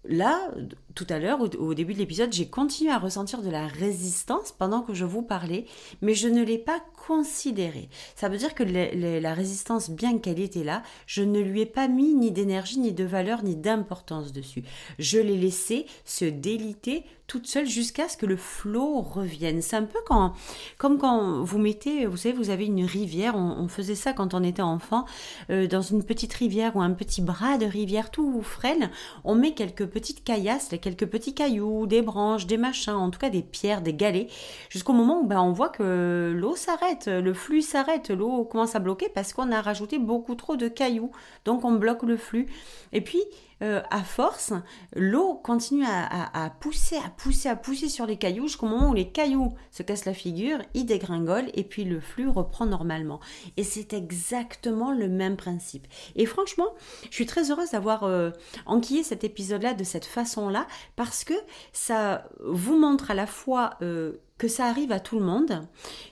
Là, 0.05 0.51
tout 0.95 1.07
à 1.09 1.19
l'heure, 1.19 1.39
au, 1.41 1.73
début 1.73 1.93
de 1.93 1.99
l'épisode, 1.99 2.33
j'ai 2.33 2.47
continué 2.47 2.91
à 2.91 2.97
ressentir 2.97 3.41
de 3.41 3.49
la 3.49 3.67
résistance 3.67 4.51
pendant 4.51 4.81
que 4.81 4.93
je 4.93 5.05
vous 5.05 5.21
parlais, 5.21 5.65
mais 6.01 6.13
je 6.13 6.27
ne 6.27 6.43
l'ai 6.43 6.57
pas 6.57 6.81
considérée. 7.07 7.89
Ça 8.15 8.29
veut 8.29 8.37
dire 8.37 8.55
que 8.55 8.63
la 8.63 9.33
résistance, 9.33 9.89
bien 9.89 10.17
qu'elle 10.17 10.39
était 10.39 10.63
là, 10.63 10.83
je 11.05 11.23
ne 11.23 11.39
lui 11.39 11.61
ai 11.61 11.65
pas 11.65 11.87
mis 11.87 12.15
ni 12.15 12.31
d'énergie, 12.31 12.79
ni 12.79 12.91
de 12.91 13.03
valeur, 13.03 13.43
ni 13.43 13.55
d'importance 13.55 14.33
dessus. 14.33 14.63
Je 14.97 15.19
l'ai 15.19 15.37
laissée 15.37 15.85
se 16.05 16.25
déliter 16.25 17.03
toute 17.29 17.45
seule 17.45 17.67
jusqu'à 17.67 18.09
ce 18.09 18.17
que 18.17 18.25
le 18.25 18.35
flot 18.35 19.01
revienne. 19.01 19.61
C'est 19.61 19.75
un 19.75 19.83
peu 19.83 19.99
quand, 20.05 20.33
comme 20.77 20.97
quand 20.97 21.43
vous 21.43 21.59
mettez, 21.59 22.07
vous 22.07 22.17
savez, 22.17 22.33
vous 22.33 22.49
avez 22.49 22.65
une 22.65 22.83
rivière, 22.83 23.35
on, 23.35 23.67
faisait 23.67 23.95
ça 23.95 24.13
quand 24.13 24.33
on 24.33 24.43
était 24.43 24.63
enfant, 24.63 25.05
euh, 25.51 25.67
dans 25.67 25.83
une 25.83 26.03
petite 26.03 26.33
rivière 26.33 26.75
ou 26.75 26.81
un 26.81 26.91
petit 26.91 27.21
bras 27.21 27.59
de 27.59 27.67
rivière 27.67 28.09
tout 28.09 28.41
frêle, 28.41 28.89
on 29.23 29.35
met 29.35 29.53
quelques 29.53 29.85
petites 29.85 30.23
caillasses, 30.23 30.71
quelques 30.79 31.05
petits 31.05 31.33
cailloux, 31.33 31.87
des 31.87 32.01
branches, 32.01 32.47
des 32.47 32.57
machins, 32.57 32.93
en 32.93 33.09
tout 33.09 33.19
cas 33.19 33.29
des 33.29 33.41
pierres, 33.41 33.81
des 33.81 33.93
galets, 33.93 34.27
jusqu'au 34.69 34.93
moment 34.93 35.21
où 35.21 35.27
ben, 35.27 35.41
on 35.41 35.51
voit 35.51 35.69
que 35.69 36.33
l'eau 36.35 36.55
s'arrête, 36.55 37.07
le 37.07 37.33
flux 37.33 37.61
s'arrête, 37.61 38.09
l'eau 38.09 38.45
commence 38.45 38.75
à 38.75 38.79
bloquer 38.79 39.09
parce 39.13 39.33
qu'on 39.33 39.51
a 39.51 39.61
rajouté 39.61 39.99
beaucoup 39.99 40.35
trop 40.35 40.55
de 40.55 40.67
cailloux, 40.67 41.11
donc 41.45 41.65
on 41.65 41.71
bloque 41.71 42.03
le 42.03 42.17
flux. 42.17 42.47
Et 42.93 43.01
puis, 43.01 43.21
euh, 43.61 43.81
à 43.91 44.03
force, 44.03 44.53
l'eau 44.95 45.35
continue 45.35 45.85
à, 45.85 46.49
pousser, 46.59 46.97
à 46.97 47.09
pousser, 47.09 47.49
à 47.49 47.55
pousser 47.55 47.89
sur 47.89 48.05
les 48.05 48.17
cailloux 48.17 48.47
jusqu'au 48.47 48.67
moment 48.67 48.89
où 48.89 48.93
les 48.93 49.09
cailloux 49.09 49.53
se 49.71 49.83
cassent 49.83 50.05
la 50.05 50.13
figure, 50.13 50.59
ils 50.73 50.85
dégringolent 50.85 51.49
et 51.53 51.63
puis 51.63 51.83
le 51.83 51.99
flux 51.99 52.29
reprend 52.29 52.65
normalement. 52.65 53.19
Et 53.57 53.63
c'est 53.63 53.93
exactement 53.93 54.91
le 54.91 55.07
même 55.07 55.37
principe. 55.37 55.87
Et 56.15 56.25
franchement, 56.25 56.67
je 57.09 57.15
suis 57.15 57.25
très 57.25 57.51
heureuse 57.51 57.71
d'avoir 57.71 58.03
euh, 58.03 58.31
enquillé 58.65 59.03
cet 59.03 59.23
épisode-là 59.23 59.73
de 59.73 59.83
cette 59.83 60.05
façon-là 60.05 60.65
parce 60.95 61.23
que 61.23 61.33
ça 61.73 62.29
vous 62.43 62.77
montre 62.77 63.11
à 63.11 63.13
la 63.13 63.27
fois 63.27 63.71
euh, 63.81 64.21
que 64.37 64.47
ça 64.47 64.65
arrive 64.65 64.91
à 64.91 64.99
tout 64.99 65.19
le 65.19 65.25
monde, 65.25 65.67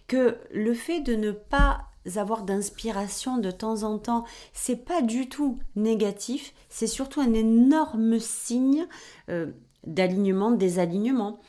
que 0.08 0.38
le 0.52 0.74
fait 0.74 1.00
de 1.00 1.16
ne 1.16 1.32
pas 1.32 1.87
avoir 2.15 2.44
d'inspiration 2.44 3.38
de 3.38 3.51
temps 3.51 3.83
en 3.83 3.98
temps, 3.98 4.24
c'est 4.54 4.86
pas 4.86 5.01
du 5.01 5.27
tout 5.30 5.59
négatif, 5.75 6.54
c'est 6.69 6.88
surtout 6.88 7.21
un 7.21 7.33
énorme 7.33 8.19
signe 8.19 8.88
euh, 9.30 9.48
d'alignement, 9.86 10.51
désalignement. 10.51 11.39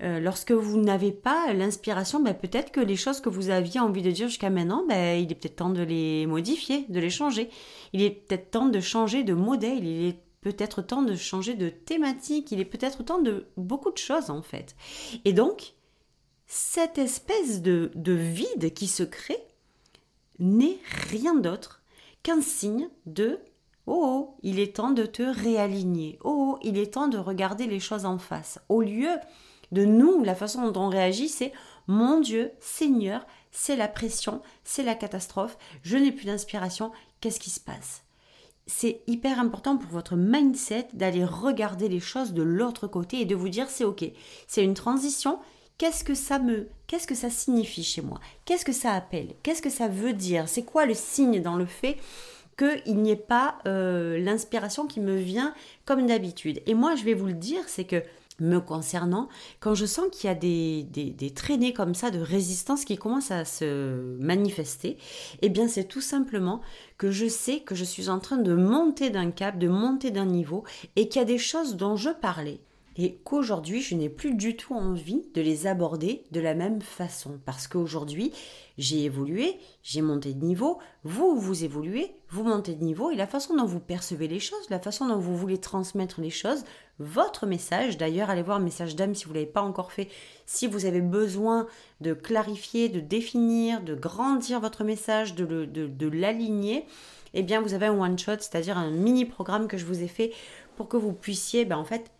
Euh, 0.00 0.20
lorsque 0.20 0.52
vous 0.52 0.78
n'avez 0.78 1.10
pas 1.10 1.52
l'inspiration, 1.52 2.20
ben 2.20 2.32
peut-être 2.32 2.70
que 2.70 2.80
les 2.80 2.94
choses 2.94 3.20
que 3.20 3.28
vous 3.28 3.50
aviez 3.50 3.80
envie 3.80 4.02
de 4.02 4.12
dire 4.12 4.28
jusqu'à 4.28 4.50
maintenant, 4.50 4.84
ben, 4.88 5.18
il 5.20 5.32
est 5.32 5.34
peut-être 5.34 5.56
temps 5.56 5.70
de 5.70 5.82
les 5.82 6.26
modifier, 6.26 6.86
de 6.88 7.00
les 7.00 7.10
changer. 7.10 7.50
Il 7.92 8.02
est 8.02 8.10
peut-être 8.10 8.52
temps 8.52 8.68
de 8.68 8.80
changer 8.80 9.24
de 9.24 9.34
modèle, 9.34 9.84
il 9.84 10.08
est 10.08 10.18
peut-être 10.40 10.82
temps 10.82 11.02
de 11.02 11.16
changer 11.16 11.54
de 11.54 11.68
thématique, 11.68 12.52
il 12.52 12.60
est 12.60 12.64
peut-être 12.64 13.02
temps 13.02 13.20
de 13.20 13.46
beaucoup 13.56 13.90
de 13.90 13.98
choses 13.98 14.30
en 14.30 14.42
fait. 14.42 14.76
Et 15.24 15.32
donc, 15.32 15.74
cette 16.46 16.98
espèce 16.98 17.60
de, 17.60 17.90
de 17.96 18.12
vide 18.12 18.72
qui 18.72 18.86
se 18.86 19.02
crée, 19.02 19.47
n'est 20.38 20.78
rien 21.10 21.34
d'autre 21.34 21.82
qu'un 22.22 22.40
signe 22.40 22.88
de 23.06 23.38
Oh, 23.90 24.04
oh, 24.04 24.36
il 24.42 24.60
est 24.60 24.76
temps 24.76 24.90
de 24.90 25.06
te 25.06 25.22
réaligner. 25.22 26.18
Oh, 26.22 26.56
oh, 26.56 26.58
il 26.62 26.76
est 26.76 26.92
temps 26.92 27.08
de 27.08 27.16
regarder 27.16 27.66
les 27.66 27.80
choses 27.80 28.04
en 28.04 28.18
face. 28.18 28.60
Au 28.68 28.82
lieu 28.82 29.16
de 29.72 29.86
nous, 29.86 30.22
la 30.24 30.34
façon 30.34 30.70
dont 30.70 30.82
on 30.82 30.88
réagit, 30.90 31.30
c'est 31.30 31.52
Mon 31.86 32.20
Dieu, 32.20 32.52
Seigneur, 32.60 33.26
c'est 33.50 33.76
la 33.76 33.88
pression, 33.88 34.42
c'est 34.62 34.82
la 34.82 34.94
catastrophe, 34.94 35.56
je 35.82 35.96
n'ai 35.96 36.12
plus 36.12 36.26
d'inspiration, 36.26 36.92
qu'est-ce 37.20 37.40
qui 37.40 37.50
se 37.50 37.60
passe? 37.60 38.02
C'est 38.66 39.00
hyper 39.06 39.40
important 39.40 39.78
pour 39.78 39.90
votre 39.90 40.16
mindset 40.16 40.88
d'aller 40.92 41.24
regarder 41.24 41.88
les 41.88 42.00
choses 42.00 42.34
de 42.34 42.42
l'autre 42.42 42.86
côté 42.86 43.20
et 43.20 43.24
de 43.24 43.34
vous 43.34 43.48
dire 43.48 43.70
c'est 43.70 43.84
ok, 43.84 44.04
c'est 44.46 44.62
une 44.62 44.74
transition, 44.74 45.38
qu'est-ce 45.78 46.04
que 46.04 46.14
ça 46.14 46.38
me, 46.38 46.68
qu'est-ce 46.86 47.06
que 47.06 47.14
ça 47.14 47.30
signifie 47.30 47.84
chez 47.84 48.02
moi? 48.02 48.20
Qu'est-ce 48.44 48.64
que 48.64 48.72
ça 48.72 48.92
appelle? 48.92 49.34
Qu'est-ce 49.42 49.62
que 49.62 49.70
ça 49.70 49.88
veut 49.88 50.12
dire? 50.12 50.48
C'est 50.48 50.64
quoi 50.64 50.84
le 50.84 50.94
signe 50.94 51.40
dans 51.40 51.56
le 51.56 51.66
fait 51.66 51.96
qu'il 52.58 53.00
n'y 53.00 53.12
ait 53.12 53.16
pas 53.16 53.58
euh, 53.66 54.18
l'inspiration 54.18 54.86
qui 54.86 55.00
me 55.00 55.16
vient 55.16 55.54
comme 55.86 56.06
d'habitude? 56.06 56.60
Et 56.66 56.74
moi, 56.74 56.96
je 56.96 57.04
vais 57.04 57.14
vous 57.14 57.26
le 57.26 57.32
dire, 57.32 57.62
c'est 57.68 57.84
que 57.84 58.02
me 58.40 58.60
concernant, 58.60 59.28
quand 59.60 59.74
je 59.74 59.86
sens 59.86 60.06
qu'il 60.12 60.28
y 60.28 60.30
a 60.30 60.34
des, 60.34 61.32
traînées 61.34 61.72
comme 61.72 61.94
ça 61.94 62.10
de 62.10 62.20
résistance 62.20 62.84
qui 62.84 62.96
commencent 62.96 63.30
à 63.30 63.44
se 63.44 64.16
manifester, 64.20 64.96
eh 65.42 65.48
bien 65.48 65.68
c'est 65.68 65.84
tout 65.84 66.00
simplement 66.00 66.60
que 66.98 67.10
je 67.10 67.26
sais 67.26 67.60
que 67.60 67.74
je 67.74 67.84
suis 67.84 68.08
en 68.08 68.20
train 68.20 68.36
de 68.36 68.54
monter 68.54 69.10
d'un 69.10 69.30
cap, 69.30 69.58
de 69.58 69.68
monter 69.68 70.10
d'un 70.10 70.26
niveau, 70.26 70.64
et 70.96 71.08
qu'il 71.08 71.20
y 71.20 71.22
a 71.22 71.26
des 71.26 71.38
choses 71.38 71.76
dont 71.76 71.96
je 71.96 72.10
parlais, 72.10 72.60
et 72.98 73.14
qu'aujourd'hui 73.24 73.80
je 73.80 73.94
n'ai 73.94 74.08
plus 74.08 74.34
du 74.34 74.56
tout 74.56 74.74
envie 74.74 75.22
de 75.34 75.40
les 75.40 75.66
aborder 75.66 76.24
de 76.32 76.40
la 76.40 76.54
même 76.54 76.82
façon. 76.82 77.38
Parce 77.46 77.68
qu'aujourd'hui 77.68 78.32
j'ai 78.76 79.04
évolué, 79.04 79.56
j'ai 79.82 80.02
monté 80.02 80.34
de 80.34 80.44
niveau, 80.44 80.78
vous 81.04 81.38
vous 81.38 81.64
évoluez, 81.64 82.12
vous 82.28 82.44
montez 82.44 82.74
de 82.74 82.84
niveau. 82.84 83.10
Et 83.10 83.16
la 83.16 83.26
façon 83.26 83.56
dont 83.56 83.64
vous 83.64 83.80
percevez 83.80 84.28
les 84.28 84.40
choses, 84.40 84.68
la 84.70 84.78
façon 84.78 85.06
dont 85.06 85.18
vous 85.18 85.36
voulez 85.36 85.58
transmettre 85.58 86.20
les 86.20 86.30
choses, 86.30 86.64
votre 86.98 87.46
message, 87.46 87.96
d'ailleurs 87.96 88.30
allez 88.30 88.42
voir 88.42 88.60
message 88.60 88.96
d'âme 88.96 89.14
si 89.14 89.24
vous 89.24 89.30
ne 89.30 89.34
l'avez 89.34 89.46
pas 89.46 89.62
encore 89.62 89.92
fait, 89.92 90.08
si 90.46 90.66
vous 90.66 90.84
avez 90.84 91.00
besoin 91.00 91.66
de 92.00 92.12
clarifier, 92.12 92.88
de 92.88 93.00
définir, 93.00 93.80
de 93.82 93.94
grandir 93.94 94.60
votre 94.60 94.84
message, 94.84 95.34
de, 95.34 96.08
l'aligner, 96.08 96.86
eh 97.34 97.42
bien 97.42 97.60
vous 97.60 97.74
avez 97.74 97.86
un 97.86 97.98
one 97.98 98.18
shot, 98.18 98.38
c'est-à-dire 98.40 98.78
un 98.78 98.90
mini 98.90 99.24
programme 99.24 99.68
que 99.68 99.76
je 99.76 99.84
vous 99.84 100.02
ai 100.02 100.08
fait 100.08 100.32
pour 100.76 100.88
que 100.88 100.96
vous 100.96 101.12
puissiez 101.12 101.64
ben, 101.64 101.76
en 101.76 101.84
fait 101.84 102.10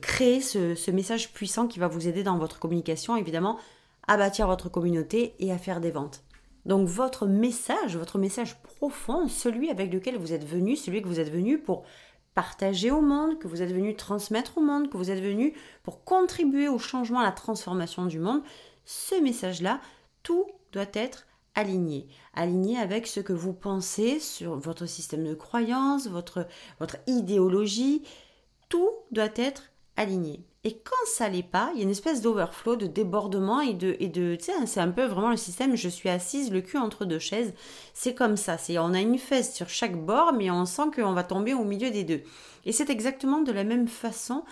créer 0.00 0.40
ce, 0.40 0.90
message 0.90 1.32
puissant 1.32 1.66
qui 1.66 1.78
va 1.78 1.88
vous 1.88 2.08
aider 2.08 2.22
dans 2.22 2.38
votre 2.38 2.58
communication, 2.58 3.16
évidemment, 3.16 3.58
à 4.06 4.16
bâtir 4.16 4.46
votre 4.46 4.68
communauté 4.68 5.34
et 5.38 5.52
à 5.52 5.58
faire 5.58 5.80
des 5.80 5.90
ventes. 5.90 6.22
Donc 6.64 6.88
votre 6.88 7.26
message, 7.26 7.96
votre 7.96 8.18
message 8.18 8.60
profond, 8.62 9.28
celui 9.28 9.70
avec 9.70 9.92
lequel 9.92 10.16
vous 10.16 10.32
êtes 10.32 10.44
venu, 10.44 10.76
celui 10.76 11.02
que 11.02 11.08
vous 11.08 11.20
êtes 11.20 11.32
venu 11.32 11.58
pour 11.58 11.84
partager 12.34 12.90
au 12.90 13.00
monde, 13.00 13.38
que 13.38 13.48
vous 13.48 13.62
êtes 13.62 13.72
venu 13.72 13.94
transmettre 13.96 14.58
au 14.58 14.60
monde, 14.60 14.90
que 14.90 14.96
vous 14.96 15.10
êtes 15.10 15.22
venu 15.22 15.54
pour 15.84 16.04
contribuer 16.04 16.68
au 16.68 16.78
changement, 16.78 17.20
à 17.20 17.24
la 17.24 17.32
transformation 17.32 18.06
du 18.06 18.18
monde, 18.18 18.42
ce 18.84 19.14
message-là, 19.20 19.80
tout 20.22 20.44
doit 20.72 20.84
être 20.92 21.26
aligné. 21.54 22.06
Aligné 22.34 22.78
avec 22.78 23.06
ce 23.06 23.20
que 23.20 23.32
vous 23.32 23.52
pensez 23.52 24.20
sur 24.20 24.56
votre 24.56 24.86
système 24.86 25.24
de 25.24 25.34
croyance, 25.34 26.08
votre, 26.08 26.46
votre 26.78 26.98
idéologie. 27.06 28.02
Tout 28.68 28.90
doit 29.10 29.28
être 29.36 29.64
aligné. 29.96 30.44
Et 30.64 30.78
quand 30.78 31.06
ça 31.06 31.28
l'est 31.28 31.44
pas, 31.44 31.70
il 31.72 31.78
y 31.78 31.80
a 31.82 31.84
une 31.84 31.90
espèce 31.90 32.20
d'overflow, 32.20 32.74
de 32.74 32.88
débordement 32.88 33.60
et 33.60 33.72
de, 33.72 33.96
et 34.00 34.08
de 34.08 34.34
tu 34.34 34.46
sais, 34.46 34.66
c'est 34.66 34.80
un 34.80 34.90
peu 34.90 35.04
vraiment 35.04 35.30
le 35.30 35.36
système, 35.36 35.76
je 35.76 35.88
suis 35.88 36.08
assise, 36.08 36.50
le 36.50 36.60
cul 36.60 36.76
entre 36.76 37.04
deux 37.04 37.20
chaises. 37.20 37.54
C'est 37.94 38.14
comme 38.14 38.36
ça, 38.36 38.56
on 38.80 38.92
a 38.92 39.00
une 39.00 39.18
fesse 39.18 39.54
sur 39.54 39.68
chaque 39.68 39.96
bord, 39.96 40.32
mais 40.32 40.50
on 40.50 40.64
sent 40.64 40.90
qu'on 40.96 41.12
va 41.12 41.22
tomber 41.22 41.54
au 41.54 41.62
milieu 41.62 41.92
des 41.92 42.02
deux. 42.02 42.22
Et 42.64 42.72
c'est 42.72 42.90
exactement 42.90 43.42
de 43.42 43.52
la 43.52 43.62
même 43.62 43.86
façon 43.86 44.42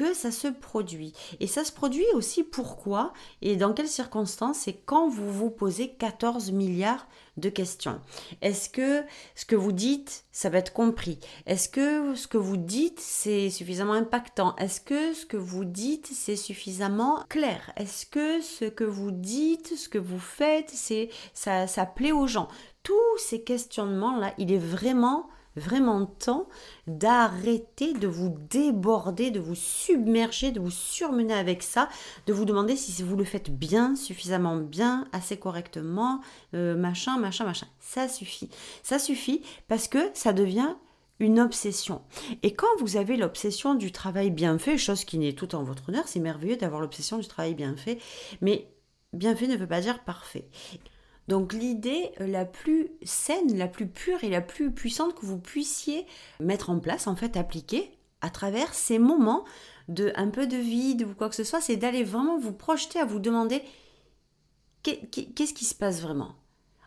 que 0.00 0.14
ça 0.14 0.30
se 0.30 0.48
produit. 0.48 1.12
Et 1.40 1.46
ça 1.46 1.62
se 1.62 1.72
produit 1.72 2.06
aussi 2.14 2.42
pourquoi 2.42 3.12
et 3.42 3.56
dans 3.56 3.74
quelles 3.74 3.86
circonstances 3.86 4.60
C'est 4.60 4.72
quand 4.72 5.10
vous 5.10 5.30
vous 5.30 5.50
posez 5.50 5.90
14 5.90 6.52
milliards 6.52 7.06
de 7.36 7.50
questions. 7.50 8.00
Est-ce 8.40 8.70
que 8.70 9.02
ce 9.34 9.44
que 9.44 9.56
vous 9.56 9.72
dites, 9.72 10.24
ça 10.32 10.48
va 10.48 10.56
être 10.56 10.72
compris? 10.72 11.18
Est-ce 11.44 11.68
que 11.68 12.14
ce 12.14 12.26
que 12.28 12.38
vous 12.38 12.56
dites, 12.56 12.98
c'est 12.98 13.50
suffisamment 13.50 13.92
impactant? 13.92 14.56
Est-ce 14.56 14.80
que 14.80 15.12
ce 15.12 15.26
que 15.26 15.36
vous 15.36 15.66
dites, 15.66 16.08
c'est 16.10 16.36
suffisamment 16.36 17.22
clair? 17.28 17.70
Est-ce 17.76 18.06
que 18.06 18.40
ce 18.40 18.64
que 18.64 18.84
vous 18.84 19.10
dites, 19.10 19.76
ce 19.76 19.90
que 19.90 19.98
vous 19.98 20.18
faites, 20.18 20.70
c'est 20.70 21.10
ça, 21.34 21.66
ça 21.66 21.84
plaît 21.84 22.12
aux 22.12 22.26
gens? 22.26 22.48
Tous 22.82 23.18
ces 23.18 23.42
questionnements-là, 23.42 24.32
il 24.38 24.50
est 24.50 24.56
vraiment 24.56 25.28
vraiment 25.60 26.06
temps 26.06 26.48
d'arrêter 26.86 27.92
de 27.92 28.08
vous 28.08 28.36
déborder, 28.50 29.30
de 29.30 29.38
vous 29.38 29.54
submerger, 29.54 30.50
de 30.50 30.60
vous 30.60 30.70
surmener 30.70 31.34
avec 31.34 31.62
ça, 31.62 31.88
de 32.26 32.32
vous 32.32 32.44
demander 32.44 32.76
si 32.76 33.02
vous 33.02 33.16
le 33.16 33.24
faites 33.24 33.50
bien, 33.50 33.94
suffisamment 33.94 34.56
bien, 34.56 35.06
assez 35.12 35.36
correctement, 35.36 36.20
euh, 36.54 36.74
machin, 36.74 37.18
machin, 37.18 37.44
machin. 37.44 37.66
Ça 37.78 38.08
suffit. 38.08 38.50
Ça 38.82 38.98
suffit 38.98 39.42
parce 39.68 39.86
que 39.86 40.10
ça 40.14 40.32
devient 40.32 40.74
une 41.20 41.38
obsession. 41.38 42.00
Et 42.42 42.54
quand 42.54 42.74
vous 42.80 42.96
avez 42.96 43.16
l'obsession 43.16 43.74
du 43.74 43.92
travail 43.92 44.30
bien 44.30 44.58
fait, 44.58 44.78
chose 44.78 45.04
qui 45.04 45.18
n'est 45.18 45.34
tout 45.34 45.54
en 45.54 45.62
votre 45.62 45.90
honneur, 45.90 46.08
c'est 46.08 46.18
merveilleux 46.18 46.56
d'avoir 46.56 46.80
l'obsession 46.80 47.18
du 47.18 47.28
travail 47.28 47.54
bien 47.54 47.76
fait, 47.76 47.98
mais 48.40 48.66
bien 49.12 49.36
fait 49.36 49.46
ne 49.46 49.56
veut 49.56 49.66
pas 49.66 49.80
dire 49.80 50.02
parfait. 50.02 50.48
Donc 51.30 51.52
l'idée 51.52 52.10
euh, 52.20 52.26
la 52.26 52.44
plus 52.44 52.88
saine, 53.04 53.56
la 53.56 53.68
plus 53.68 53.86
pure 53.86 54.24
et 54.24 54.28
la 54.28 54.40
plus 54.40 54.72
puissante 54.72 55.14
que 55.14 55.24
vous 55.24 55.38
puissiez 55.38 56.04
mettre 56.40 56.70
en 56.70 56.80
place, 56.80 57.06
en 57.06 57.14
fait, 57.14 57.36
appliquer 57.36 57.88
à 58.20 58.30
travers 58.30 58.74
ces 58.74 58.98
moments 58.98 59.44
de 59.86 60.12
un 60.16 60.26
peu 60.26 60.48
de 60.48 60.56
vide 60.56 61.04
ou 61.04 61.14
quoi 61.14 61.28
que 61.28 61.36
ce 61.36 61.44
soit, 61.44 61.60
c'est 61.60 61.76
d'aller 61.76 62.02
vraiment 62.02 62.36
vous 62.36 62.52
projeter 62.52 62.98
à 62.98 63.04
vous 63.04 63.20
demander 63.20 63.62
qu'est-ce 64.82 65.54
qui 65.54 65.64
se 65.64 65.74
passe 65.76 66.02
vraiment. 66.02 66.34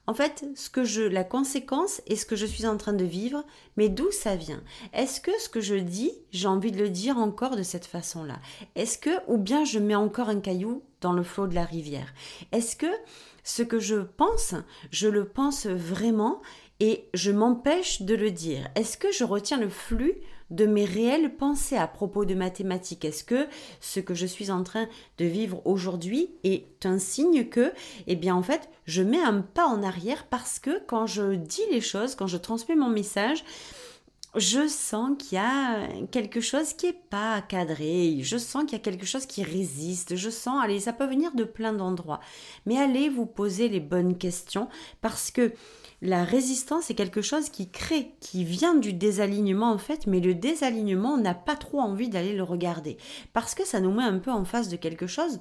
En 0.07 0.13
fait, 0.13 0.45
ce 0.55 0.69
que 0.69 0.83
je, 0.83 1.03
la 1.03 1.23
conséquence 1.23 2.01
est 2.07 2.17
ce 2.17 2.25
que 2.25 2.35
je 2.35 2.45
suis 2.45 2.67
en 2.67 2.75
train 2.75 2.91
de 2.91 3.05
vivre, 3.05 3.45
mais 3.77 3.87
d'où 3.87 4.11
ça 4.11 4.35
vient? 4.35 4.61
Est-ce 4.91 5.21
que 5.21 5.31
ce 5.39 5.47
que 5.47 5.61
je 5.61 5.75
dis, 5.75 6.11
j'ai 6.31 6.49
envie 6.49 6.73
de 6.73 6.79
le 6.79 6.89
dire 6.89 7.17
encore 7.17 7.55
de 7.55 7.63
cette 7.63 7.85
façon-là? 7.85 8.39
Est-ce 8.75 8.97
que, 8.97 9.31
ou 9.31 9.37
bien 9.37 9.63
je 9.63 9.79
mets 9.79 9.95
encore 9.95 10.27
un 10.27 10.41
caillou 10.41 10.83
dans 10.99 11.13
le 11.13 11.23
flot 11.23 11.47
de 11.47 11.55
la 11.55 11.63
rivière? 11.63 12.13
Est-ce 12.51 12.75
que 12.75 12.87
ce 13.43 13.63
que 13.63 13.79
je 13.79 13.95
pense, 13.95 14.55
je 14.91 15.07
le 15.07 15.25
pense 15.25 15.65
vraiment 15.65 16.41
et 16.79 17.09
je 17.13 17.31
m'empêche 17.31 18.01
de 18.01 18.15
le 18.15 18.31
dire. 18.31 18.69
Est-ce 18.75 18.97
que 18.97 19.11
je 19.11 19.23
retiens 19.23 19.59
le 19.59 19.69
flux 19.69 20.15
de 20.49 20.65
mes 20.65 20.85
réelles 20.85 21.35
pensées 21.35 21.77
à 21.77 21.87
propos 21.87 22.25
de 22.25 22.35
mathématiques? 22.35 23.05
Est-ce 23.05 23.23
que 23.23 23.47
ce 23.79 23.99
que 23.99 24.13
je 24.13 24.25
suis 24.25 24.51
en 24.51 24.63
train 24.63 24.87
de 25.17 25.25
vivre 25.25 25.61
aujourd'hui 25.65 26.31
est 26.43 26.85
un 26.85 26.99
signe 26.99 27.47
que, 27.47 27.73
eh 28.07 28.15
bien 28.15 28.35
en 28.35 28.43
fait, 28.43 28.69
je 28.85 29.01
mets 29.01 29.21
un 29.21 29.41
pas 29.41 29.65
en 29.65 29.83
arrière 29.83 30.25
parce 30.27 30.59
que 30.59 30.81
quand 30.85 31.07
je 31.07 31.35
dis 31.35 31.65
les 31.71 31.81
choses, 31.81 32.15
quand 32.15 32.27
je 32.27 32.37
transmets 32.37 32.75
mon 32.75 32.89
message, 32.89 33.43
je 34.35 34.67
sens 34.67 35.15
qu'il 35.17 35.37
y 35.37 35.41
a 35.41 35.87
quelque 36.11 36.41
chose 36.41 36.73
qui 36.73 36.87
n'est 36.87 36.93
pas 37.09 37.41
cadré, 37.41 38.17
je 38.21 38.37
sens 38.37 38.63
qu'il 38.63 38.73
y 38.73 38.81
a 38.81 38.83
quelque 38.83 39.05
chose 39.05 39.25
qui 39.25 39.43
résiste, 39.43 40.15
je 40.15 40.29
sens, 40.29 40.63
allez, 40.63 40.79
ça 40.79 40.93
peut 40.93 41.05
venir 41.05 41.35
de 41.35 41.43
plein 41.43 41.73
d'endroits, 41.73 42.19
mais 42.65 42.77
allez 42.77 43.09
vous 43.09 43.27
poser 43.27 43.69
les 43.69 43.79
bonnes 43.79 44.17
questions 44.17 44.69
parce 45.01 45.29
que 45.29 45.53
la 46.01 46.23
résistance 46.23 46.89
est 46.89 46.95
quelque 46.95 47.21
chose 47.21 47.49
qui 47.49 47.69
crée, 47.69 48.15
qui 48.19 48.43
vient 48.43 48.75
du 48.75 48.91
désalignement 48.91 49.71
en 49.71 49.77
fait, 49.77 50.07
mais 50.07 50.19
le 50.19 50.33
désalignement, 50.33 51.13
on 51.13 51.17
n'a 51.17 51.35
pas 51.35 51.55
trop 51.55 51.79
envie 51.79 52.09
d'aller 52.09 52.33
le 52.35 52.43
regarder. 52.43 52.97
Parce 53.31 53.55
que 53.55 53.65
ça 53.65 53.79
nous 53.79 53.93
met 53.93 54.03
un 54.03 54.19
peu 54.19 54.31
en 54.31 54.45
face 54.45 54.67
de 54.67 54.75
quelque 54.75 55.07
chose, 55.07 55.39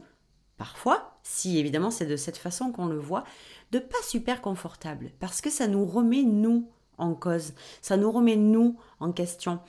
parfois, 0.58 1.18
si 1.22 1.58
évidemment 1.58 1.90
c'est 1.90 2.06
de 2.06 2.16
cette 2.16 2.36
façon 2.36 2.70
qu'on 2.70 2.86
le 2.86 2.98
voit, 2.98 3.24
de 3.72 3.78
pas 3.78 4.02
super 4.06 4.42
confortable. 4.42 5.12
Parce 5.18 5.40
que 5.40 5.50
ça 5.50 5.66
nous 5.66 5.86
remet 5.86 6.22
nous 6.22 6.68
en 7.02 7.14
cause. 7.14 7.52
Ça 7.80 7.96
nous 7.96 8.10
remet 8.10 8.36
nous 8.36 8.76
en 9.00 9.12
question. 9.12 9.60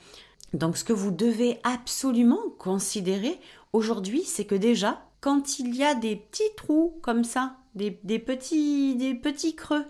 Donc 0.52 0.76
ce 0.76 0.84
que 0.84 0.92
vous 0.92 1.10
devez 1.10 1.58
absolument 1.64 2.40
considérer 2.58 3.38
aujourd'hui, 3.72 4.22
c'est 4.22 4.44
que 4.44 4.54
déjà, 4.54 5.02
quand 5.20 5.58
il 5.58 5.74
y 5.74 5.82
a 5.82 5.94
des 5.94 6.16
petits 6.16 6.54
trous 6.56 6.98
comme 7.02 7.24
ça, 7.24 7.56
des, 7.74 7.90
petits, 7.90 8.94
des 8.94 9.14
petits 9.14 9.56
creux, 9.56 9.84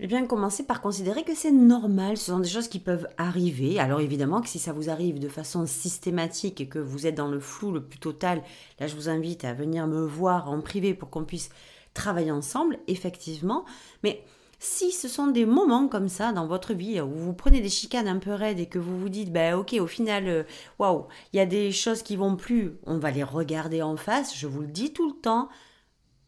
eh 0.00 0.06
bien, 0.06 0.24
commencez 0.26 0.62
par 0.62 0.80
considérer 0.80 1.24
que 1.24 1.34
c'est 1.34 1.50
normal, 1.50 2.16
ce 2.16 2.26
sont 2.26 2.38
des 2.38 2.48
choses 2.48 2.68
qui 2.68 2.78
peuvent 2.78 3.08
arriver. 3.18 3.80
Alors 3.80 4.00
évidemment 4.00 4.40
que 4.40 4.48
si 4.48 4.60
ça 4.60 4.72
vous 4.72 4.88
arrive 4.88 5.18
de 5.18 5.28
façon 5.28 5.66
systématique 5.66 6.60
et 6.60 6.68
que 6.68 6.78
vous 6.78 7.06
êtes 7.06 7.16
dans 7.16 7.28
le 7.28 7.40
flou 7.40 7.72
le 7.72 7.82
plus 7.82 7.98
total, 7.98 8.42
là 8.78 8.86
je 8.86 8.94
vous 8.94 9.08
invite 9.08 9.44
à 9.44 9.52
venir 9.52 9.86
me 9.88 10.06
voir 10.06 10.48
en 10.48 10.60
privé 10.60 10.94
pour 10.94 11.10
qu'on 11.10 11.24
puisse 11.24 11.50
travailler 11.94 12.30
ensemble, 12.30 12.78
effectivement. 12.86 13.64
Mais 14.04 14.22
si 14.58 14.90
ce 14.90 15.08
sont 15.08 15.28
des 15.28 15.46
moments 15.46 15.88
comme 15.88 16.08
ça 16.08 16.32
dans 16.32 16.46
votre 16.46 16.74
vie 16.74 17.00
où 17.00 17.10
vous 17.10 17.32
prenez 17.32 17.60
des 17.60 17.68
chicanes 17.68 18.08
un 18.08 18.18
peu 18.18 18.32
raides 18.32 18.58
et 18.58 18.66
que 18.66 18.78
vous 18.78 18.98
vous 18.98 19.08
dites, 19.08 19.32
ben 19.32 19.54
ok, 19.54 19.76
au 19.80 19.86
final, 19.86 20.26
euh, 20.26 20.42
waouh, 20.78 21.06
il 21.32 21.36
y 21.36 21.40
a 21.40 21.46
des 21.46 21.70
choses 21.70 22.02
qui 22.02 22.16
vont 22.16 22.36
plus, 22.36 22.72
on 22.84 22.98
va 22.98 23.10
les 23.10 23.22
regarder 23.22 23.82
en 23.82 23.96
face, 23.96 24.36
je 24.36 24.46
vous 24.46 24.62
le 24.62 24.66
dis 24.68 24.92
tout 24.92 25.08
le 25.08 25.20
temps, 25.20 25.48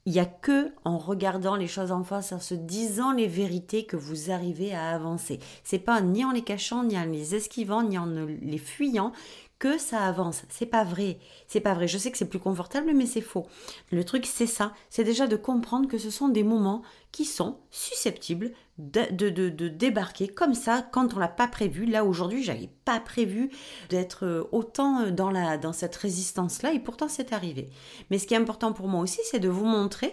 il 0.06 0.12
n'y 0.12 0.20
a 0.20 0.26
que 0.26 0.72
en 0.84 0.96
regardant 0.96 1.56
les 1.56 1.66
choses 1.66 1.92
en 1.92 2.04
face, 2.04 2.32
en 2.32 2.40
se 2.40 2.54
disant 2.54 3.12
les 3.12 3.26
vérités 3.26 3.84
que 3.84 3.96
vous 3.96 4.30
arrivez 4.30 4.74
à 4.74 4.90
avancer. 4.90 5.40
C'est 5.62 5.78
pas 5.78 6.00
ni 6.00 6.24
en 6.24 6.30
les 6.30 6.42
cachant, 6.42 6.84
ni 6.84 6.96
en 6.96 7.04
les 7.04 7.34
esquivant, 7.34 7.82
ni 7.82 7.98
en 7.98 8.06
les 8.06 8.58
fuyant 8.58 9.12
que 9.60 9.78
ça 9.78 10.06
avance. 10.06 10.42
C'est 10.48 10.66
pas 10.66 10.82
vrai. 10.82 11.18
C'est 11.46 11.60
pas 11.60 11.74
vrai. 11.74 11.86
Je 11.86 11.98
sais 11.98 12.10
que 12.10 12.18
c'est 12.18 12.28
plus 12.28 12.40
confortable, 12.40 12.92
mais 12.94 13.06
c'est 13.06 13.20
faux. 13.20 13.46
Le 13.92 14.04
truc, 14.04 14.26
c'est 14.26 14.46
ça. 14.46 14.72
C'est 14.88 15.04
déjà 15.04 15.28
de 15.28 15.36
comprendre 15.36 15.86
que 15.86 15.98
ce 15.98 16.10
sont 16.10 16.30
des 16.30 16.42
moments 16.42 16.82
qui 17.12 17.26
sont 17.26 17.58
susceptibles 17.70 18.52
de, 18.78 19.28
de, 19.28 19.68
débarquer 19.68 20.28
comme 20.28 20.54
ça 20.54 20.88
quand 20.90 21.14
on 21.14 21.18
l'a 21.18 21.28
pas 21.28 21.46
prévu. 21.46 21.84
Là 21.84 22.04
aujourd'hui, 22.04 22.42
j'avais 22.42 22.70
prévu 22.98 23.50
d'être 23.90 24.24
euh, 24.24 24.48
autant 24.50 25.02
euh, 25.02 25.10
dans, 25.12 25.30
la, 25.30 25.58
dans 25.58 25.72
cette 25.72 25.94
résistance-là 25.94 26.72
et 26.72 26.80
pourtant 26.80 27.08
c'est 27.08 27.32
arrivé. 27.32 27.68
Mais 28.10 28.18
ce 28.18 28.26
qui 28.26 28.34
est 28.34 28.38
important 28.38 28.72
pour 28.72 28.88
moi 28.88 29.02
aussi, 29.02 29.20
c'est 29.30 29.38
de 29.38 29.48
vous 29.48 29.66
montrer 29.66 30.10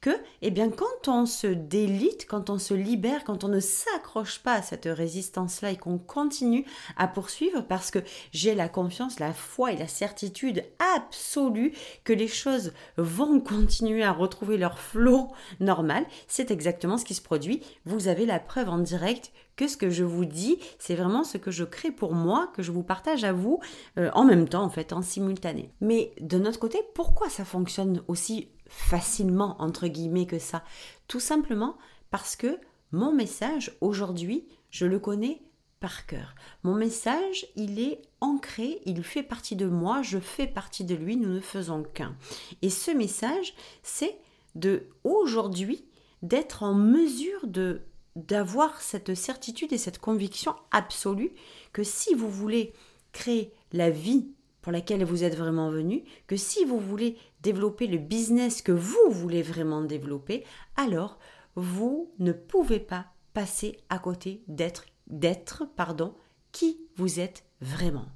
que, 0.00 0.10
eh 0.42 0.50
bien, 0.50 0.68
quand 0.68 1.08
on 1.08 1.24
se 1.26 1.46
délite, 1.46 2.26
quand 2.28 2.50
on 2.50 2.58
se 2.58 2.74
libère, 2.74 3.24
quand 3.24 3.44
on 3.44 3.48
ne 3.48 3.60
s'accroche 3.60 4.40
pas 4.40 4.54
à 4.54 4.62
cette 4.62 4.86
résistance-là 4.86 5.70
et 5.70 5.76
qu'on 5.76 5.98
continue 5.98 6.64
à 6.96 7.08
poursuivre 7.08 7.62
parce 7.62 7.90
que 7.90 8.00
j'ai 8.32 8.54
la 8.54 8.68
confiance, 8.68 9.18
la 9.18 9.32
foi 9.32 9.72
et 9.72 9.76
la 9.76 9.88
certitude 9.88 10.64
absolue 10.96 11.72
que 12.04 12.12
les 12.12 12.28
choses 12.28 12.72
vont 12.96 13.40
continuer 13.40 14.02
à 14.04 14.12
retrouver 14.12 14.58
leur 14.58 14.78
flot 14.78 15.28
normal, 15.60 16.04
c'est 16.26 16.50
exactement 16.50 16.98
ce 16.98 17.04
qui 17.04 17.14
se 17.14 17.22
produit. 17.22 17.62
Vous 17.84 18.08
avez 18.08 18.26
la 18.26 18.40
preuve 18.40 18.68
en 18.68 18.78
direct 18.78 19.32
que 19.58 19.66
ce 19.66 19.76
que 19.76 19.90
je 19.90 20.04
vous 20.04 20.24
dis, 20.24 20.58
c'est 20.78 20.94
vraiment 20.94 21.24
ce 21.24 21.36
que 21.36 21.50
je 21.50 21.64
crée 21.64 21.90
pour 21.90 22.14
moi, 22.14 22.50
que 22.54 22.62
je 22.62 22.70
vous 22.70 22.84
partage 22.84 23.24
à 23.24 23.32
vous 23.32 23.58
euh, 23.98 24.08
en 24.14 24.24
même 24.24 24.48
temps, 24.48 24.62
en 24.62 24.70
fait, 24.70 24.92
en 24.92 25.02
simultané. 25.02 25.72
Mais 25.80 26.14
de 26.20 26.38
notre 26.38 26.60
côté, 26.60 26.78
pourquoi 26.94 27.28
ça 27.28 27.44
fonctionne 27.44 28.02
aussi 28.06 28.50
facilement, 28.68 29.60
entre 29.60 29.88
guillemets, 29.88 30.26
que 30.26 30.38
ça? 30.38 30.62
Tout 31.08 31.18
simplement 31.18 31.76
parce 32.10 32.36
que 32.36 32.60
mon 32.92 33.12
message, 33.12 33.76
aujourd'hui, 33.80 34.46
je 34.70 34.86
le 34.86 35.00
connais 35.00 35.42
par 35.80 36.06
cœur. 36.06 36.36
Mon 36.62 36.74
message, 36.74 37.46
il 37.56 37.80
est 37.80 38.02
ancré, 38.20 38.80
il 38.86 39.02
fait 39.02 39.24
partie 39.24 39.56
de 39.56 39.66
moi, 39.66 40.02
je 40.02 40.20
fais 40.20 40.46
partie 40.46 40.84
de 40.84 40.94
lui, 40.94 41.16
nous 41.16 41.28
ne 41.28 41.40
faisons 41.40 41.82
qu'un. 41.82 42.16
Et 42.62 42.70
ce 42.70 42.92
message, 42.92 43.54
c'est 43.82 44.18
de 44.54 44.86
aujourd'hui 45.02 45.84
d'être 46.22 46.62
en 46.62 46.74
mesure 46.74 47.46
de 47.46 47.82
d'avoir 48.18 48.80
cette 48.80 49.14
certitude 49.14 49.72
et 49.72 49.78
cette 49.78 49.98
conviction 49.98 50.54
absolue 50.70 51.32
que 51.72 51.84
si 51.84 52.14
vous 52.14 52.30
voulez 52.30 52.72
créer 53.12 53.52
la 53.72 53.90
vie 53.90 54.28
pour 54.60 54.72
laquelle 54.72 55.04
vous 55.04 55.24
êtes 55.24 55.36
vraiment 55.36 55.70
venu, 55.70 56.04
que 56.26 56.36
si 56.36 56.64
vous 56.64 56.80
voulez 56.80 57.16
développer 57.40 57.86
le 57.86 57.98
business 57.98 58.60
que 58.60 58.72
vous 58.72 59.10
voulez 59.10 59.42
vraiment 59.42 59.82
développer, 59.82 60.44
alors 60.76 61.18
vous 61.54 62.12
ne 62.18 62.32
pouvez 62.32 62.80
pas 62.80 63.06
passer 63.32 63.78
à 63.88 63.98
côté 63.98 64.42
d'être 64.48 64.84
d'être 65.06 65.64
pardon 65.64 66.14
qui 66.52 66.78
vous 66.96 67.18
êtes 67.18 67.44
vraiment. 67.60 68.06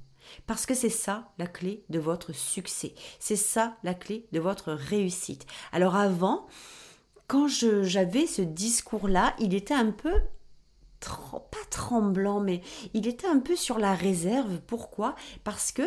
Parce 0.45 0.65
que 0.65 0.73
c'est 0.73 0.89
ça 0.89 1.31
la 1.37 1.47
clé 1.47 1.83
de 1.89 1.99
votre 1.99 2.33
succès. 2.33 2.93
C'est 3.19 3.35
ça 3.35 3.77
la 3.83 3.93
clé 3.93 4.27
de 4.31 4.39
votre 4.39 4.73
réussite. 4.73 5.45
Alors 5.71 5.95
avant, 5.95 6.47
quand 7.27 7.47
j'avais 7.47 8.27
ce 8.27 8.41
discours-là, 8.41 9.35
il 9.39 9.53
était 9.53 9.73
un 9.73 9.91
peu 9.91 10.13
pas 11.51 11.65
tremblant, 11.69 12.39
mais 12.39 12.61
il 12.93 13.07
était 13.07 13.27
un 13.27 13.39
peu 13.39 13.55
sur 13.55 13.77
la 13.77 13.93
réserve. 13.93 14.59
Pourquoi? 14.67 15.15
Parce 15.43 15.71
que 15.71 15.83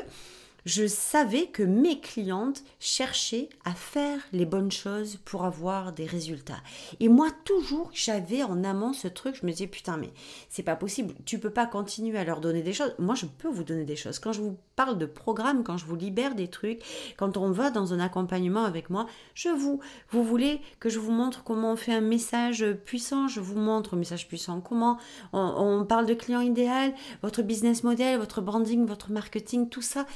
je 0.66 0.86
savais 0.86 1.46
que 1.46 1.62
mes 1.62 2.00
clientes 2.00 2.64
cherchaient 2.80 3.48
à 3.64 3.72
faire 3.72 4.18
les 4.32 4.44
bonnes 4.44 4.72
choses 4.72 5.18
pour 5.24 5.44
avoir 5.44 5.92
des 5.92 6.06
résultats. 6.06 6.60
Et 6.98 7.08
moi, 7.08 7.28
toujours, 7.44 7.88
j'avais 7.94 8.42
en 8.42 8.64
amont 8.64 8.92
ce 8.92 9.06
truc, 9.06 9.36
je 9.40 9.46
me 9.46 9.52
disais, 9.52 9.68
putain, 9.68 9.96
mais 9.96 10.10
c'est 10.48 10.64
pas 10.64 10.74
possible, 10.74 11.14
tu 11.24 11.38
peux 11.38 11.50
pas 11.50 11.66
continuer 11.66 12.18
à 12.18 12.24
leur 12.24 12.40
donner 12.40 12.62
des 12.62 12.72
choses. 12.72 12.94
Moi, 12.98 13.14
je 13.14 13.26
peux 13.26 13.48
vous 13.48 13.62
donner 13.62 13.84
des 13.84 13.94
choses. 13.94 14.18
Quand 14.18 14.32
je 14.32 14.40
vous 14.40 14.58
parle 14.74 14.98
de 14.98 15.06
programme, 15.06 15.62
quand 15.62 15.78
je 15.78 15.86
vous 15.86 15.94
libère 15.94 16.34
des 16.34 16.48
trucs, 16.48 16.82
quand 17.16 17.36
on 17.36 17.50
va 17.52 17.70
dans 17.70 17.94
un 17.94 18.00
accompagnement 18.00 18.64
avec 18.64 18.90
moi, 18.90 19.06
je 19.34 19.48
vous, 19.48 19.80
vous 20.10 20.24
voulez 20.24 20.60
que 20.80 20.88
je 20.88 20.98
vous 20.98 21.12
montre 21.12 21.44
comment 21.44 21.72
on 21.72 21.76
fait 21.76 21.94
un 21.94 22.00
message 22.00 22.66
puissant, 22.84 23.28
je 23.28 23.40
vous 23.40 23.58
montre 23.58 23.94
un 23.94 23.98
message 23.98 24.26
puissant, 24.26 24.60
comment 24.60 24.98
on, 25.32 25.84
parle 25.86 26.06
de 26.06 26.14
client 26.14 26.40
idéal, 26.40 26.92
votre 27.22 27.42
business 27.42 27.84
model, 27.84 28.18
votre 28.18 28.40
branding, 28.40 28.84
votre 28.84 29.12
marketing, 29.12 29.68
tout 29.68 29.82
ça, 29.82 30.06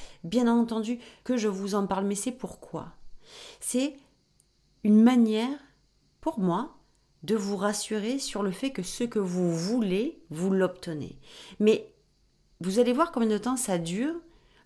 entendu 0.48 0.98
que 1.24 1.36
je 1.36 1.48
vous 1.48 1.74
en 1.74 1.86
parle, 1.86 2.06
mais 2.06 2.14
c'est 2.14 2.32
pourquoi? 2.32 2.92
C'est 3.60 3.96
une 4.84 5.02
manière, 5.02 5.58
pour 6.20 6.40
moi, 6.40 6.76
de 7.22 7.36
vous 7.36 7.56
rassurer 7.56 8.18
sur 8.18 8.42
le 8.42 8.50
fait 8.50 8.70
que 8.70 8.82
ce 8.82 9.04
que 9.04 9.18
vous 9.18 9.54
voulez, 9.54 10.22
vous 10.30 10.50
l'obtenez. 10.50 11.18
Mais 11.58 11.92
vous 12.60 12.78
allez 12.78 12.92
voir 12.92 13.12
combien 13.12 13.28
de 13.28 13.38
temps 13.38 13.56
ça 13.56 13.78
dure, 13.78 14.14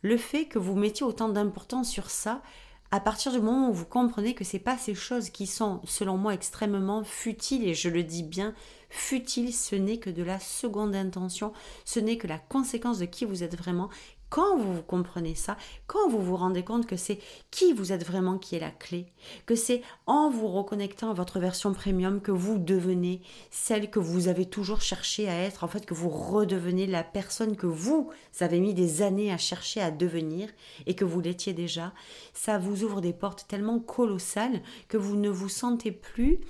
le 0.03 0.17
fait 0.17 0.47
que 0.47 0.59
vous 0.59 0.75
mettiez 0.75 1.05
autant 1.05 1.29
d'importance 1.29 1.91
sur 1.91 2.11
ça, 2.11 2.43
à 2.91 3.01
partir 3.01 3.33
du 3.33 3.41
moment 3.41 3.71
où 3.71 3.73
vous 3.73 3.87
comprenez 3.87 4.35
que 4.35 4.45
c'est 4.45 4.61
pas 4.61 4.79
ces 4.79 4.95
choses 4.95 5.31
qui 5.31 5.49
sont, 5.49 5.81
selon 5.85 6.17
moi, 6.17 6.35
extrêmement 6.35 7.03
futiles, 7.03 7.67
et 7.67 7.75
je 7.75 7.89
le 7.89 8.05
dis 8.05 8.23
bien, 8.23 8.55
futiles, 8.89 9.53
ce 9.53 9.75
n'est 9.75 9.99
que 9.99 10.11
de 10.11 10.23
la 10.23 10.39
seconde 10.39 10.95
intention, 10.95 11.53
ce 11.85 11.99
n'est 11.99 12.19
que 12.19 12.29
la 12.29 12.39
conséquence 12.39 13.01
de 13.01 13.07
qui 13.07 13.25
vous 13.25 13.43
êtes 13.43 13.57
vraiment, 13.57 13.89
quand 14.31 14.57
vous 14.57 14.83
comprenez 14.83 15.35
ça, 15.35 15.57
quand 15.87 16.09
vous 16.09 16.21
vous 16.21 16.37
rendez 16.37 16.65
compte 16.65 16.87
que 16.87 16.97
c'est 16.97 17.19
qui 17.51 17.73
vous 17.73 17.93
êtes 17.93 18.05
vraiment 18.05 18.39
qui 18.39 18.57
est 18.57 18.61
la 18.61 18.71
clé, 18.71 19.07
que 19.47 19.55
c'est 19.55 19.83
en 20.07 20.31
vous 20.31 20.49
reconnectant 20.49 21.11
à 21.11 21.15
votre 21.15 21.39
version 21.39 21.73
premium 21.73 22.21
que 22.21 22.33
vous 22.33 22.59
devenez 22.59 23.23
celle 23.51 23.91
que 23.91 23.99
vous 23.99 24.29
avez 24.29 24.47
toujours 24.47 24.81
cherché 24.81 25.29
à 25.29 25.39
être, 25.39 25.65
en 25.65 25.69
fait 25.69 25.87
que 25.87 25.95
vous 25.95 26.09
redevenez 26.09 26.87
la 26.87 27.05
personne 27.05 27.57
que 27.57 27.67
vous 27.67 28.11
avez 28.41 28.61
mis 28.61 28.75
des 28.75 29.03
années 29.03 29.33
à 29.33 29.39
chercher 29.39 29.81
à 29.81 29.91
devenir 29.91 30.49
et 30.87 30.95
que 30.95 31.05
vous 31.05 31.21
l'étiez 31.21 31.53
déjà, 31.53 31.93
ça 32.33 32.59
vous 32.59 32.83
ouvre 32.85 33.01
des 33.01 33.13
portes 33.13 33.47
tellement 33.49 33.79
colossales 33.79 34.63
que 34.89 34.97
vous 34.97 35.17
ne 35.17 35.29
vous 35.31 35.49
sentez 35.49 35.93
plus... 35.93 36.41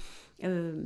Euh, 0.42 0.82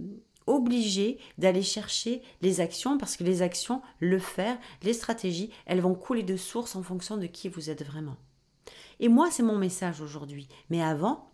obligé 0.48 1.18
d'aller 1.36 1.62
chercher 1.62 2.22
les 2.42 2.60
actions 2.60 2.98
parce 2.98 3.16
que 3.16 3.24
les 3.24 3.42
actions, 3.42 3.82
le 4.00 4.18
faire, 4.18 4.58
les 4.82 4.92
stratégies, 4.92 5.50
elles 5.66 5.80
vont 5.80 5.94
couler 5.94 6.22
de 6.22 6.36
source 6.36 6.76
en 6.76 6.82
fonction 6.82 7.16
de 7.16 7.26
qui 7.26 7.48
vous 7.48 7.70
êtes 7.70 7.84
vraiment. 7.84 8.16
Et 9.00 9.08
moi, 9.08 9.28
c'est 9.30 9.42
mon 9.42 9.56
message 9.56 10.00
aujourd'hui. 10.00 10.48
Mais 10.70 10.82
avant, 10.82 11.28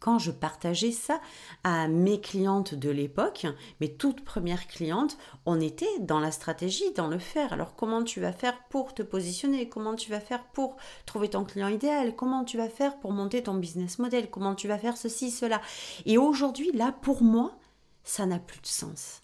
quand 0.00 0.18
je 0.18 0.30
partageais 0.30 0.92
ça 0.92 1.20
à 1.62 1.86
mes 1.86 2.20
clientes 2.20 2.74
de 2.74 2.88
l'époque, 2.88 3.46
mes 3.80 3.92
toutes 3.92 4.24
premières 4.24 4.66
clientes, 4.66 5.18
on 5.44 5.60
était 5.60 5.98
dans 6.00 6.20
la 6.20 6.32
stratégie, 6.32 6.90
dans 6.96 7.06
le 7.06 7.18
faire. 7.18 7.52
Alors 7.52 7.76
comment 7.76 8.02
tu 8.02 8.18
vas 8.18 8.32
faire 8.32 8.58
pour 8.70 8.94
te 8.94 9.02
positionner? 9.02 9.68
Comment 9.68 9.94
tu 9.94 10.10
vas 10.10 10.20
faire 10.20 10.42
pour 10.54 10.76
trouver 11.04 11.28
ton 11.28 11.44
client 11.44 11.68
idéal? 11.68 12.16
Comment 12.16 12.44
tu 12.44 12.56
vas 12.56 12.70
faire 12.70 12.98
pour 12.98 13.12
monter 13.12 13.42
ton 13.42 13.54
business 13.54 13.98
model? 13.98 14.30
Comment 14.30 14.54
tu 14.54 14.68
vas 14.68 14.78
faire 14.78 14.96
ceci, 14.96 15.30
cela? 15.30 15.60
Et 16.06 16.16
aujourd'hui, 16.16 16.72
là, 16.72 16.92
pour 17.02 17.22
moi, 17.22 17.52
ça 18.04 18.26
n'a 18.26 18.38
plus 18.38 18.60
de 18.60 18.66
sens. 18.66 19.22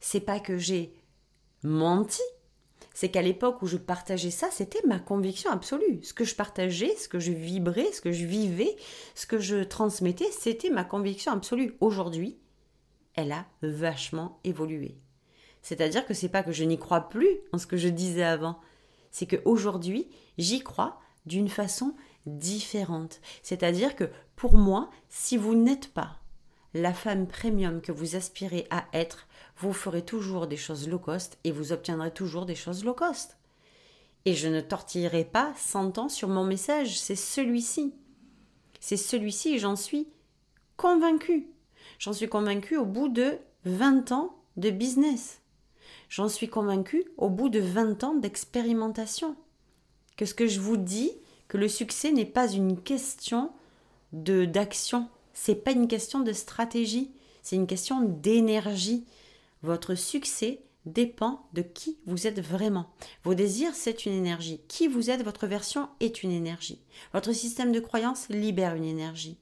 C'est 0.00 0.20
pas 0.20 0.40
que 0.40 0.56
j'ai 0.56 0.94
menti, 1.62 2.22
c'est 2.94 3.10
qu'à 3.10 3.22
l'époque 3.22 3.62
où 3.62 3.66
je 3.66 3.76
partageais 3.76 4.30
ça, 4.30 4.48
c'était 4.50 4.86
ma 4.86 4.98
conviction 4.98 5.50
absolue. 5.50 6.00
Ce 6.02 6.14
que 6.14 6.24
je 6.24 6.34
partageais, 6.34 6.94
ce 6.96 7.08
que 7.08 7.18
je 7.18 7.32
vibrais, 7.32 7.92
ce 7.92 8.00
que 8.00 8.12
je 8.12 8.26
vivais, 8.26 8.76
ce 9.14 9.26
que 9.26 9.38
je 9.38 9.62
transmettais, 9.62 10.30
c'était 10.32 10.70
ma 10.70 10.84
conviction 10.84 11.32
absolue. 11.32 11.76
Aujourd'hui, 11.80 12.38
elle 13.14 13.32
a 13.32 13.46
vachement 13.62 14.40
évolué. 14.44 14.98
C'est-à-dire 15.62 16.06
que 16.06 16.14
c'est 16.14 16.28
pas 16.28 16.42
que 16.42 16.52
je 16.52 16.64
n'y 16.64 16.78
crois 16.78 17.08
plus 17.08 17.40
en 17.52 17.58
ce 17.58 17.66
que 17.66 17.76
je 17.76 17.88
disais 17.88 18.24
avant, 18.24 18.58
c'est 19.10 19.26
que 19.26 19.42
aujourd'hui, 19.44 20.08
j'y 20.38 20.60
crois 20.60 21.00
d'une 21.26 21.48
façon 21.48 21.94
différente. 22.26 23.20
C'est-à-dire 23.42 23.96
que 23.96 24.10
pour 24.36 24.54
moi, 24.54 24.90
si 25.08 25.36
vous 25.36 25.54
n'êtes 25.54 25.92
pas 25.92 26.19
la 26.74 26.94
femme 26.94 27.26
premium 27.26 27.80
que 27.80 27.92
vous 27.92 28.16
aspirez 28.16 28.66
à 28.70 28.84
être, 28.92 29.26
vous 29.58 29.72
ferez 29.72 30.02
toujours 30.02 30.46
des 30.46 30.56
choses 30.56 30.88
low 30.88 30.98
cost 30.98 31.38
et 31.44 31.50
vous 31.50 31.72
obtiendrez 31.72 32.12
toujours 32.12 32.46
des 32.46 32.54
choses 32.54 32.84
low 32.84 32.94
cost. 32.94 33.36
Et 34.24 34.34
je 34.34 34.48
ne 34.48 34.60
tortillerai 34.60 35.24
pas 35.24 35.52
100 35.56 35.98
ans 35.98 36.08
sur 36.08 36.28
mon 36.28 36.44
message, 36.44 36.98
c'est 37.00 37.16
celui-ci. 37.16 37.94
C'est 38.78 38.96
celui-ci 38.96 39.54
et 39.54 39.58
j'en 39.58 39.76
suis 39.76 40.08
convaincue. 40.76 41.48
J'en 41.98 42.12
suis 42.12 42.28
convaincue 42.28 42.76
au 42.76 42.86
bout 42.86 43.08
de 43.08 43.38
20 43.64 44.12
ans 44.12 44.36
de 44.56 44.70
business. 44.70 45.40
J'en 46.08 46.28
suis 46.28 46.48
convaincue 46.48 47.04
au 47.16 47.28
bout 47.28 47.48
de 47.48 47.60
20 47.60 48.04
ans 48.04 48.14
d'expérimentation. 48.14 49.36
Que 50.16 50.24
ce 50.24 50.34
que 50.34 50.46
je 50.46 50.60
vous 50.60 50.76
dis, 50.76 51.12
que 51.48 51.58
le 51.58 51.68
succès 51.68 52.12
n'est 52.12 52.24
pas 52.24 52.48
une 52.48 52.80
question 52.80 53.52
de 54.12 54.44
d'action, 54.44 55.08
c'est 55.42 55.54
pas 55.54 55.70
une 55.70 55.88
question 55.88 56.20
de 56.20 56.34
stratégie, 56.34 57.10
c'est 57.40 57.56
une 57.56 57.66
question 57.66 58.02
d'énergie. 58.02 59.06
Votre 59.62 59.94
succès 59.94 60.60
dépend 60.84 61.48
de 61.54 61.62
qui 61.62 61.96
vous 62.04 62.26
êtes 62.26 62.40
vraiment. 62.40 62.92
Vos 63.24 63.32
désirs, 63.32 63.74
c'est 63.74 64.04
une 64.04 64.12
énergie. 64.12 64.60
Qui 64.68 64.86
vous 64.86 65.08
êtes, 65.08 65.24
votre 65.24 65.46
version 65.46 65.88
est 66.00 66.22
une 66.22 66.30
énergie. 66.30 66.82
Votre 67.14 67.32
système 67.32 67.72
de 67.72 67.80
croyance 67.80 68.28
libère 68.28 68.74
une 68.74 68.84
énergie. 68.84 69.38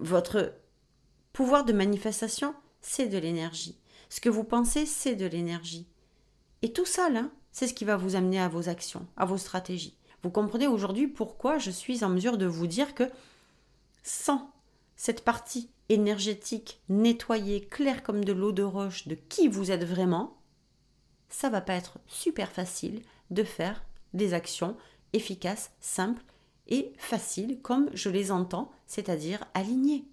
Votre 0.00 0.52
pouvoir 1.32 1.64
de 1.64 1.72
manifestation, 1.72 2.52
c'est 2.80 3.06
de 3.06 3.18
l'énergie. 3.18 3.78
Ce 4.08 4.20
que 4.20 4.28
vous 4.28 4.42
pensez, 4.42 4.84
c'est 4.84 5.14
de 5.14 5.26
l'énergie. 5.26 5.86
Et 6.62 6.72
tout 6.72 6.86
ça, 6.86 7.08
là, 7.08 7.30
c'est 7.52 7.68
ce 7.68 7.74
qui 7.74 7.84
va 7.84 7.96
vous 7.96 8.16
amener 8.16 8.40
à 8.40 8.48
vos 8.48 8.68
actions, 8.68 9.06
à 9.16 9.26
vos 9.26 9.38
stratégies. 9.38 9.96
Vous 10.24 10.30
comprenez 10.30 10.66
aujourd'hui 10.66 11.06
pourquoi 11.06 11.58
je 11.58 11.70
suis 11.70 12.02
en 12.02 12.08
mesure 12.08 12.36
de 12.36 12.46
vous 12.46 12.66
dire 12.66 12.96
que 12.96 13.08
sans 14.02 14.50
cette 14.98 15.24
partie 15.24 15.70
énergétique, 15.88 16.82
nettoyée, 16.90 17.62
claire 17.62 18.02
comme 18.02 18.24
de 18.24 18.32
l'eau 18.32 18.52
de 18.52 18.64
roche 18.64 19.08
de 19.08 19.14
qui 19.14 19.48
vous 19.48 19.70
êtes 19.70 19.84
vraiment, 19.84 20.36
ça 21.30 21.48
va 21.48 21.62
pas 21.62 21.74
être 21.74 21.98
super 22.06 22.50
facile 22.50 23.00
de 23.30 23.44
faire 23.44 23.84
des 24.12 24.34
actions 24.34 24.76
efficaces, 25.12 25.70
simples 25.80 26.22
et 26.66 26.92
faciles 26.98 27.60
comme 27.62 27.88
je 27.94 28.10
les 28.10 28.32
entends, 28.32 28.70
c'est-à-dire 28.86 29.44
alignées. 29.54 30.04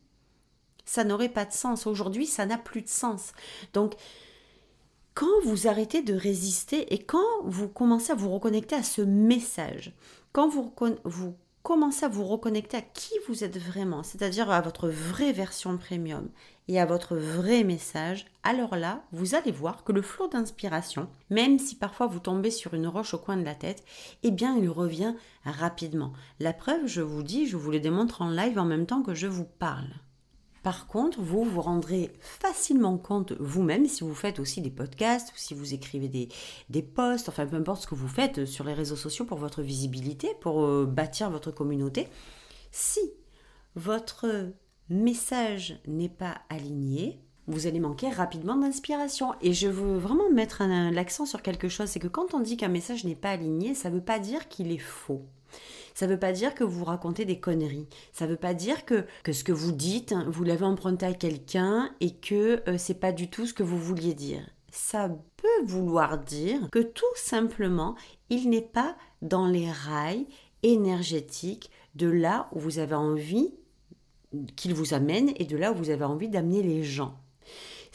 Ça 0.86 1.04
n'aurait 1.04 1.30
pas 1.30 1.46
de 1.46 1.52
sens. 1.52 1.88
Aujourd'hui, 1.88 2.28
ça 2.28 2.46
n'a 2.46 2.60
plus 2.60 2.84
de 2.84 2.88
sens. 2.88 3.34
Donc, 3.74 3.96
quand 5.16 5.42
vous 5.46 5.68
arrêtez 5.68 6.04
de 6.04 6.14
résister 6.14 6.94
et 6.94 7.00
quand 7.00 7.42
vous 7.44 7.70
commencez 7.70 8.12
à 8.12 8.16
vous 8.16 8.32
reconnecter 8.32 8.76
à 8.76 8.84
ce 8.84 9.02
message, 9.02 9.94
quand 10.32 10.48
vous, 10.48 10.72
vous 11.06 11.36
commencez 11.66 12.06
à 12.06 12.10
vous 12.10 12.26
reconnecter 12.26 12.78
à 12.78 12.82
qui 12.82 13.16
vous 13.28 13.44
êtes 13.44 13.58
vraiment, 13.58 14.04
c'est-à-dire 14.04 14.52
à 14.52 14.62
votre 14.62 14.88
vraie 14.88 15.32
version 15.32 15.76
premium 15.78 16.30
et 16.68 16.80
à 16.80 16.86
votre 16.86 17.16
vrai 17.16 17.64
message, 17.64 18.28
alors 18.44 18.76
là, 18.76 19.02
vous 19.12 19.34
allez 19.34 19.52
voir 19.52 19.84
que 19.84 19.92
le 19.92 20.04
flot 20.04 20.28
d'inspiration, 20.28 21.08
même 21.32 21.58
si 21.58 21.76
parfois 21.76 22.06
vous 22.06 22.20
tombez 22.20 22.52
sur 22.52 22.76
une 22.76 22.86
roche 22.86 23.16
au 23.16 23.18
coin 23.18 23.36
de 23.36 23.44
la 23.44 23.56
tête, 23.56 23.84
eh 24.22 24.30
bien 24.30 24.56
il 24.56 24.70
revient 24.70 25.16
rapidement. 25.44 26.14
La 26.40 26.54
preuve, 26.54 26.86
je 26.86 27.02
vous 27.02 27.24
dis, 27.24 27.48
je 27.48 27.58
vous 27.58 27.72
le 27.72 27.80
démontre 27.80 28.22
en 28.22 28.30
live 28.30 28.60
en 28.60 28.66
même 28.66 28.86
temps 28.86 29.02
que 29.02 29.16
je 29.16 29.26
vous 29.26 29.48
parle. 29.58 29.90
Par 30.66 30.88
contre, 30.88 31.22
vous 31.22 31.44
vous 31.44 31.62
rendrez 31.62 32.12
facilement 32.20 32.98
compte 32.98 33.34
vous-même 33.34 33.86
si 33.86 34.04
vous 34.04 34.16
faites 34.16 34.40
aussi 34.40 34.62
des 34.62 34.72
podcasts 34.72 35.30
ou 35.30 35.38
si 35.38 35.54
vous 35.54 35.76
écrivez 35.76 36.08
des, 36.70 36.82
posts, 36.82 37.30
enfin 37.30 37.46
peu 37.46 37.56
importe 37.56 37.84
ce 37.84 37.88
que 37.88 37.94
vous 37.94 38.08
faites 38.08 38.48
sur 38.48 38.64
les 38.64 38.74
réseaux 38.74 38.96
sociaux 38.96 39.26
pour 39.26 39.38
votre 39.38 39.62
visibilité, 39.62 40.30
pour 40.42 40.64
euh, 40.64 40.88
bâtir 40.88 41.30
votre 41.30 41.52
communauté. 41.52 42.08
Si 42.72 43.00
votre 43.76 44.54
message 44.90 45.80
n'est 45.86 46.10
pas 46.10 46.40
aligné, 46.50 47.22
vous 47.46 47.68
allez 47.68 47.80
manquer 47.80 48.10
rapidement 48.10 48.56
d'inspiration. 48.56 49.36
Et 49.42 49.54
je 49.54 49.68
veux 49.68 50.00
vraiment 50.00 50.32
mettre 50.32 50.64
l'accent 50.64 51.28
sur 51.28 51.44
quelque 51.44 51.70
chose, 51.70 51.90
c'est 51.90 52.00
que 52.00 52.08
quand 52.08 52.34
on 52.34 52.40
dit 52.40 52.58
qu'un 52.58 52.70
message 52.70 53.04
n'est 53.04 53.14
pas 53.14 53.30
aligné, 53.30 53.76
ça 53.76 53.92
ne 53.92 53.98
veut 53.98 54.04
pas 54.04 54.18
dire 54.18 54.48
qu'il 54.48 54.72
est 54.72 54.80
faux. 54.80 55.28
Ça 55.96 56.06
ne 56.06 56.12
veut 56.12 56.20
pas 56.20 56.34
dire 56.34 56.54
que 56.54 56.66
vous 56.66 56.84
racontez 56.84 57.24
des 57.24 57.40
conneries. 57.40 57.88
Ça 58.12 58.26
ne 58.26 58.32
veut 58.32 58.38
pas 58.38 58.54
dire 58.54 58.84
que, 58.84 59.06
que 59.24 59.32
ce 59.32 59.46
que 59.46 59.54
vous 59.54 59.72
dites, 59.72 60.14
vous 60.28 60.44
l'avez 60.44 60.66
emprunté 60.66 61.06
à 61.06 61.14
quelqu'un 61.14 61.90
et 62.02 62.14
que 62.14 62.62
euh, 62.70 62.78
c'est 62.78 63.00
pas 63.00 63.14
du 63.14 63.30
tout 63.30 63.48
ce 63.48 63.54
que 63.54 63.64
vous 63.64 63.80
vouliez 63.80 64.14
dire. 64.14 64.46
Ça 64.72 65.10
peut 65.38 65.66
vouloir 65.66 66.18
dire 66.18 66.70
que 66.70 66.80
tout 66.80 67.06
simplement, 67.16 67.96
il 68.30 68.50
n'est 68.50 68.62
pas 68.62 68.98
dans 69.22 69.48
les 69.48 69.72
rails 69.72 70.28
énergétiques 70.64 71.72
de 71.96 72.08
là 72.08 72.50
où 72.52 72.60
vous 72.60 72.80
avez 72.80 72.96
envie 72.96 73.54
qu'il 74.58 74.74
vous 74.74 74.94
amène 74.94 75.32
et 75.38 75.46
de 75.46 75.56
là 75.56 75.72
où 75.72 75.76
vous 75.76 75.92
avez 75.92 76.04
envie 76.04 76.28
d'amener 76.28 76.62
les 76.62 76.84
gens. 76.84 77.18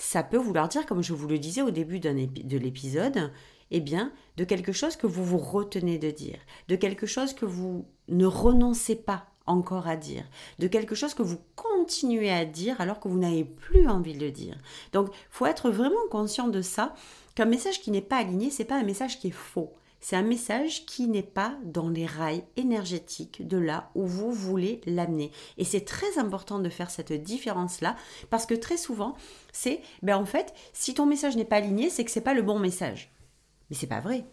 Ça 0.02 0.22
peut 0.22 0.38
vouloir 0.38 0.66
dire, 0.66 0.86
comme 0.86 1.02
je 1.02 1.12
vous 1.12 1.28
le 1.28 1.38
disais 1.38 1.60
au 1.60 1.70
début 1.70 2.00
de 2.00 2.56
l'épisode, 2.56 3.30
eh 3.70 3.80
bien, 3.80 4.12
de 4.38 4.44
quelque 4.44 4.72
chose 4.72 4.96
que 4.96 5.06
vous 5.06 5.22
vous 5.22 5.36
retenez 5.36 5.98
de 5.98 6.10
dire, 6.10 6.38
de 6.68 6.76
quelque 6.76 7.04
chose 7.04 7.34
que 7.34 7.44
vous 7.44 7.84
ne 8.08 8.24
renoncez 8.24 8.96
pas 8.96 9.26
encore 9.44 9.88
à 9.88 9.96
dire, 9.96 10.24
de 10.58 10.68
quelque 10.68 10.94
chose 10.94 11.12
que 11.12 11.22
vous 11.22 11.38
continuez 11.54 12.30
à 12.30 12.46
dire 12.46 12.80
alors 12.80 12.98
que 12.98 13.08
vous 13.08 13.18
n'avez 13.18 13.44
plus 13.44 13.86
envie 13.88 14.14
de 14.14 14.24
le 14.24 14.30
dire. 14.30 14.56
Donc, 14.94 15.10
faut 15.28 15.44
être 15.44 15.70
vraiment 15.70 16.08
conscient 16.10 16.48
de 16.48 16.62
ça. 16.62 16.94
Qu'un 17.34 17.44
message 17.44 17.82
qui 17.82 17.90
n'est 17.90 18.00
pas 18.00 18.16
aligné, 18.16 18.48
c'est 18.48 18.64
pas 18.64 18.80
un 18.80 18.84
message 18.84 19.18
qui 19.18 19.28
est 19.28 19.32
faux. 19.32 19.70
C'est 20.00 20.16
un 20.16 20.22
message 20.22 20.86
qui 20.86 21.08
n'est 21.08 21.22
pas 21.22 21.56
dans 21.64 21.88
les 21.88 22.06
rails 22.06 22.44
énergétiques 22.56 23.46
de 23.46 23.58
là 23.58 23.90
où 23.94 24.06
vous 24.06 24.32
voulez 24.32 24.80
l'amener. 24.86 25.30
Et 25.58 25.64
c'est 25.64 25.84
très 25.84 26.18
important 26.18 26.58
de 26.58 26.68
faire 26.70 26.90
cette 26.90 27.12
différence-là 27.12 27.96
parce 28.30 28.46
que 28.46 28.54
très 28.54 28.78
souvent, 28.78 29.14
c'est, 29.52 29.80
ben 30.02 30.16
en 30.16 30.24
fait, 30.24 30.54
si 30.72 30.94
ton 30.94 31.06
message 31.06 31.36
n'est 31.36 31.44
pas 31.44 31.56
aligné, 31.56 31.90
c'est 31.90 32.04
que 32.04 32.10
c'est 32.10 32.20
pas 32.20 32.34
le 32.34 32.42
bon 32.42 32.58
message. 32.58 33.12
Mais 33.68 33.76
c'est 33.76 33.86
pas 33.86 34.00
vrai 34.00 34.24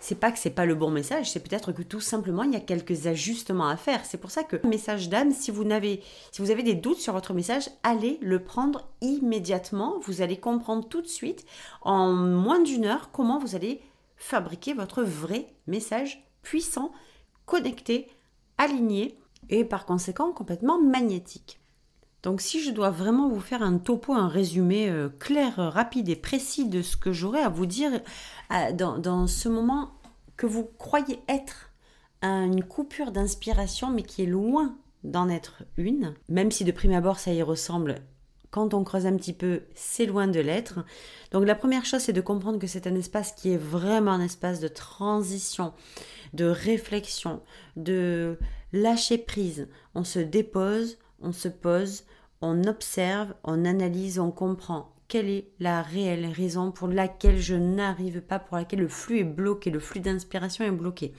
c'est 0.00 0.18
pas 0.18 0.32
que 0.32 0.38
c'est 0.38 0.50
pas 0.50 0.64
le 0.64 0.74
bon 0.74 0.90
message, 0.90 1.30
c'est 1.30 1.46
peut-être 1.46 1.72
que 1.72 1.82
tout 1.82 2.00
simplement 2.00 2.42
il 2.42 2.52
y 2.52 2.56
a 2.56 2.60
quelques 2.60 3.06
ajustements 3.06 3.68
à 3.68 3.76
faire. 3.76 4.04
C'est 4.06 4.16
pour 4.16 4.30
ça 4.30 4.42
que 4.42 4.66
message 4.66 5.10
d'âme, 5.10 5.30
si 5.30 5.50
vous 5.50 5.64
n'avez, 5.64 6.02
si 6.32 6.40
vous 6.40 6.50
avez 6.50 6.62
des 6.62 6.74
doutes 6.74 6.98
sur 6.98 7.12
votre 7.12 7.34
message, 7.34 7.68
allez 7.82 8.18
le 8.22 8.42
prendre 8.42 8.88
immédiatement. 9.02 10.00
Vous 10.00 10.22
allez 10.22 10.38
comprendre 10.38 10.88
tout 10.88 11.02
de 11.02 11.06
suite, 11.06 11.44
en 11.82 12.12
moins 12.12 12.60
d'une 12.60 12.86
heure, 12.86 13.10
comment 13.12 13.38
vous 13.38 13.54
allez 13.54 13.82
fabriquer 14.20 14.74
votre 14.74 15.02
vrai 15.02 15.46
message 15.66 16.22
puissant, 16.42 16.92
connecté, 17.46 18.06
aligné 18.58 19.18
et 19.48 19.64
par 19.64 19.86
conséquent 19.86 20.30
complètement 20.30 20.80
magnétique. 20.80 21.58
Donc 22.22 22.42
si 22.42 22.62
je 22.62 22.70
dois 22.70 22.90
vraiment 22.90 23.30
vous 23.30 23.40
faire 23.40 23.62
un 23.62 23.78
topo, 23.78 24.12
un 24.12 24.28
résumé 24.28 24.90
euh, 24.90 25.08
clair, 25.08 25.56
rapide 25.56 26.10
et 26.10 26.16
précis 26.16 26.68
de 26.68 26.82
ce 26.82 26.96
que 26.98 27.12
j'aurais 27.12 27.42
à 27.42 27.48
vous 27.48 27.64
dire 27.64 28.02
euh, 28.52 28.72
dans, 28.72 29.26
ce 29.26 29.48
moment 29.48 29.94
que 30.36 30.46
vous 30.46 30.64
croyez 30.78 31.20
être 31.28 31.70
une 32.22 32.62
coupure 32.62 33.12
d'inspiration 33.12 33.88
mais 33.88 34.02
qui 34.02 34.22
est 34.22 34.26
loin 34.26 34.76
d'en 35.02 35.30
être 35.30 35.62
une, 35.78 36.12
même 36.28 36.50
si 36.50 36.64
de 36.64 36.72
prime 36.72 36.92
abord 36.92 37.18
ça 37.18 37.32
y 37.32 37.42
ressemble, 37.42 38.02
quand 38.50 38.74
on 38.74 38.84
creuse 38.84 39.06
un 39.06 39.16
petit 39.16 39.32
peu, 39.32 39.62
c'est 39.74 40.06
loin 40.06 40.26
de 40.26 40.40
l'être. 40.40 40.80
Donc 41.32 41.46
la 41.46 41.54
première 41.54 41.84
chose, 41.84 42.00
c'est 42.00 42.12
de 42.12 42.20
comprendre 42.20 42.58
que 42.58 42.66
c'est 42.66 42.86
un 42.86 42.94
espace 42.94 43.32
qui 43.32 43.52
est 43.52 43.56
vraiment 43.56 44.12
un 44.12 44.24
espace 44.24 44.60
de 44.60 44.68
transition, 44.68 45.72
de 46.32 46.46
réflexion, 46.46 47.42
de 47.76 48.38
lâcher 48.72 49.18
prise. 49.18 49.68
On 49.94 50.04
se 50.04 50.18
dépose, 50.18 50.98
on 51.20 51.32
se 51.32 51.48
pose, 51.48 52.04
on 52.40 52.64
observe, 52.64 53.34
on 53.44 53.64
analyse, 53.64 54.18
on 54.18 54.30
comprend 54.30 54.92
quelle 55.10 55.28
est 55.28 55.48
la 55.58 55.82
réelle 55.82 56.26
raison 56.26 56.70
pour 56.70 56.86
laquelle 56.86 57.40
je 57.40 57.56
n'arrive 57.56 58.20
pas, 58.20 58.38
pour 58.38 58.56
laquelle 58.56 58.78
le 58.78 58.88
flux 58.88 59.18
est 59.18 59.24
bloqué, 59.24 59.70
le 59.70 59.80
flux 59.80 59.98
d'inspiration 59.98 60.64
est 60.64 60.70
bloqué. 60.70 61.12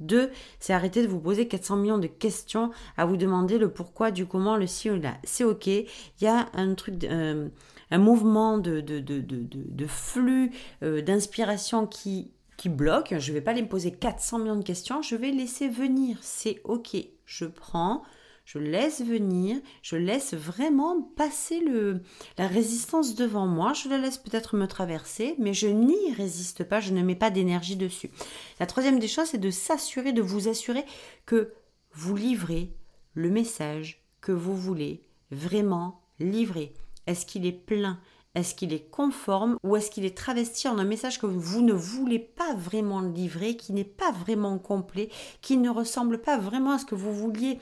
Deux, 0.00 0.30
c'est 0.58 0.72
arrêter 0.72 1.02
de 1.02 1.08
vous 1.08 1.20
poser 1.20 1.46
400 1.48 1.76
millions 1.76 1.98
de 1.98 2.06
questions, 2.06 2.70
à 2.96 3.06
vous 3.06 3.16
demander 3.16 3.58
le 3.58 3.70
pourquoi, 3.70 4.10
du 4.10 4.26
comment, 4.26 4.56
le 4.56 4.66
si 4.66 4.90
ou 4.90 4.96
là. 4.96 5.14
C'est 5.24 5.44
ok, 5.44 5.66
il 5.66 5.86
y 6.20 6.26
a 6.26 6.48
un 6.54 6.74
euh, 7.04 7.48
mouvement 7.92 8.58
de, 8.58 9.86
flux 9.86 10.50
euh, 10.82 11.02
d'inspiration 11.02 11.86
qui, 11.86 12.32
qui 12.56 12.68
bloque. 12.68 13.14
Je 13.18 13.30
ne 13.30 13.34
vais 13.34 13.42
pas 13.42 13.52
les 13.52 13.62
poser 13.62 13.92
400 13.92 14.38
millions 14.40 14.56
de 14.56 14.64
questions, 14.64 15.02
je 15.02 15.16
vais 15.16 15.30
laisser 15.30 15.68
venir. 15.68 16.18
C'est 16.20 16.60
ok, 16.64 16.96
je 17.24 17.44
prends, 17.44 18.02
je 18.44 18.58
laisse 18.58 19.02
venir, 19.02 19.56
je 19.82 19.96
laisse 19.96 20.34
vraiment 20.34 21.00
passer 21.16 21.60
le, 21.60 22.02
la 22.38 22.46
résistance 22.46 23.14
devant 23.14 23.46
moi, 23.46 23.72
je 23.72 23.88
la 23.88 23.98
laisse 23.98 24.18
peut-être 24.18 24.56
me 24.56 24.66
traverser, 24.66 25.34
mais 25.38 25.54
je 25.54 25.68
n'y 25.68 26.12
résiste 26.12 26.64
pas, 26.64 26.80
je 26.80 26.92
ne 26.92 27.02
mets 27.02 27.14
pas 27.14 27.30
d'énergie 27.30 27.76
dessus. 27.76 28.10
La 28.58 28.66
troisième 28.66 28.98
des 28.98 29.08
choses, 29.08 29.28
c'est 29.28 29.38
de 29.38 29.50
s'assurer, 29.50 30.12
de 30.12 30.22
vous 30.22 30.48
assurer 30.48 30.84
que 31.26 31.52
vous 31.92 32.16
livrez 32.16 32.74
le 33.14 33.30
message 33.30 34.04
que 34.20 34.32
vous 34.32 34.56
voulez 34.56 35.02
vraiment 35.30 36.00
livrer. 36.18 36.74
Est-ce 37.06 37.26
qu'il 37.26 37.46
est 37.46 37.52
plein? 37.52 37.98
Est-ce 38.34 38.54
qu'il 38.54 38.72
est 38.72 38.88
conforme? 38.90 39.58
Ou 39.62 39.76
est-ce 39.76 39.90
qu'il 39.90 40.04
est 40.04 40.16
travesti 40.16 40.68
en 40.68 40.78
un 40.78 40.84
message 40.84 41.18
que 41.18 41.26
vous 41.26 41.60
ne 41.60 41.74
voulez 41.74 42.18
pas 42.18 42.54
vraiment 42.54 43.00
livrer, 43.00 43.56
qui 43.56 43.72
n'est 43.72 43.84
pas 43.84 44.10
vraiment 44.10 44.58
complet, 44.58 45.10
qui 45.42 45.58
ne 45.58 45.68
ressemble 45.68 46.18
pas 46.18 46.38
vraiment 46.38 46.72
à 46.72 46.78
ce 46.78 46.86
que 46.86 46.94
vous 46.94 47.12
vouliez 47.12 47.58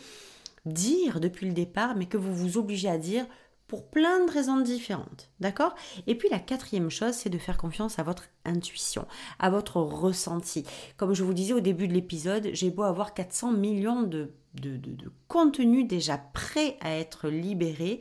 dire 0.66 1.20
depuis 1.20 1.46
le 1.46 1.52
départ, 1.52 1.96
mais 1.96 2.06
que 2.06 2.16
vous 2.16 2.34
vous 2.34 2.58
obligez 2.58 2.88
à 2.88 2.98
dire 2.98 3.26
pour 3.70 3.88
plein 3.88 4.26
de 4.26 4.32
raisons 4.32 4.60
différentes. 4.60 5.30
D'accord? 5.38 5.76
Et 6.08 6.16
puis 6.16 6.28
la 6.28 6.40
quatrième 6.40 6.90
chose, 6.90 7.14
c'est 7.14 7.30
de 7.30 7.38
faire 7.38 7.56
confiance 7.56 8.00
à 8.00 8.02
votre 8.02 8.24
intuition, 8.44 9.06
à 9.38 9.48
votre 9.48 9.76
ressenti. 9.76 10.64
Comme 10.96 11.14
je 11.14 11.22
vous 11.22 11.34
disais 11.34 11.52
au 11.52 11.60
début 11.60 11.86
de 11.86 11.92
l'épisode, 11.92 12.50
j'ai 12.52 12.70
beau 12.70 12.82
avoir 12.82 13.14
400 13.14 13.52
millions 13.52 14.02
de, 14.02 14.32
de, 14.54 14.76
de, 14.76 15.12
contenus 15.28 15.86
déjà 15.86 16.18
prêts 16.18 16.78
à 16.80 16.90
être 16.96 17.28
libérés, 17.28 18.00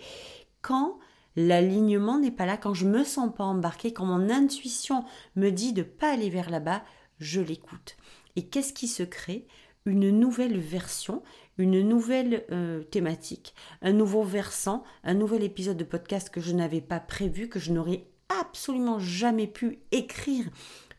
quand 0.63 0.97
l'alignement 1.35 2.17
n'est 2.17 2.31
pas 2.31 2.47
là, 2.47 2.57
quand 2.57 2.73
je 2.73 2.87
me 2.87 3.03
sens 3.03 3.31
pas 3.31 3.43
embarqué, 3.43 3.93
quand 3.93 4.05
mon 4.05 4.31
intuition 4.31 5.05
me 5.35 5.51
dit 5.51 5.73
de 5.73 5.83
pas 5.83 6.11
aller 6.11 6.31
vers 6.31 6.49
là-bas, 6.49 6.81
je 7.19 7.41
l'écoute. 7.41 7.95
Et 8.35 8.47
qu'est-ce 8.47 8.73
qui 8.73 8.87
se 8.87 9.03
crée? 9.03 9.45
Une 9.85 10.09
nouvelle 10.09 10.59
version, 10.59 11.21
une 11.59 11.81
nouvelle 11.81 12.45
euh, 12.51 12.81
thématique, 12.83 13.53
un 13.81 13.91
nouveau 13.91 14.23
versant, 14.23 14.83
un 15.03 15.13
nouvel 15.13 15.43
épisode 15.43 15.77
de 15.77 15.83
podcast 15.83 16.29
que 16.29 16.41
je 16.41 16.53
n'avais 16.53 16.81
pas 16.81 17.01
prévu, 17.01 17.49
que 17.49 17.59
je 17.59 17.73
n'aurais 17.73 18.05
absolument 18.41 18.97
jamais 18.99 19.47
pu 19.47 19.79
écrire 19.91 20.45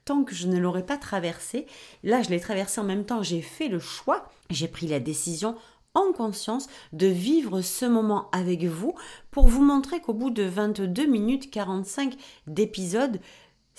tant 0.04 0.22
que 0.22 0.34
je 0.34 0.46
ne 0.48 0.58
l'aurais 0.58 0.84
pas 0.84 0.98
traversé. 0.98 1.66
Là, 2.02 2.22
je 2.22 2.28
l'ai 2.28 2.40
traversé 2.40 2.80
en 2.80 2.84
même 2.84 3.04
temps, 3.04 3.22
j'ai 3.22 3.42
fait 3.42 3.68
le 3.68 3.78
choix, 3.78 4.28
j'ai 4.50 4.68
pris 4.68 4.86
la 4.86 5.00
décision 5.00 5.56
en 5.94 6.12
conscience 6.12 6.68
de 6.92 7.06
vivre 7.06 7.62
ce 7.62 7.86
moment 7.86 8.28
avec 8.30 8.64
vous 8.64 8.94
pour 9.30 9.48
vous 9.48 9.64
montrer 9.64 10.00
qu'au 10.00 10.14
bout 10.14 10.30
de 10.30 10.44
22 10.44 11.06
minutes 11.06 11.50
45 11.50 12.16
d'épisode, 12.46 13.18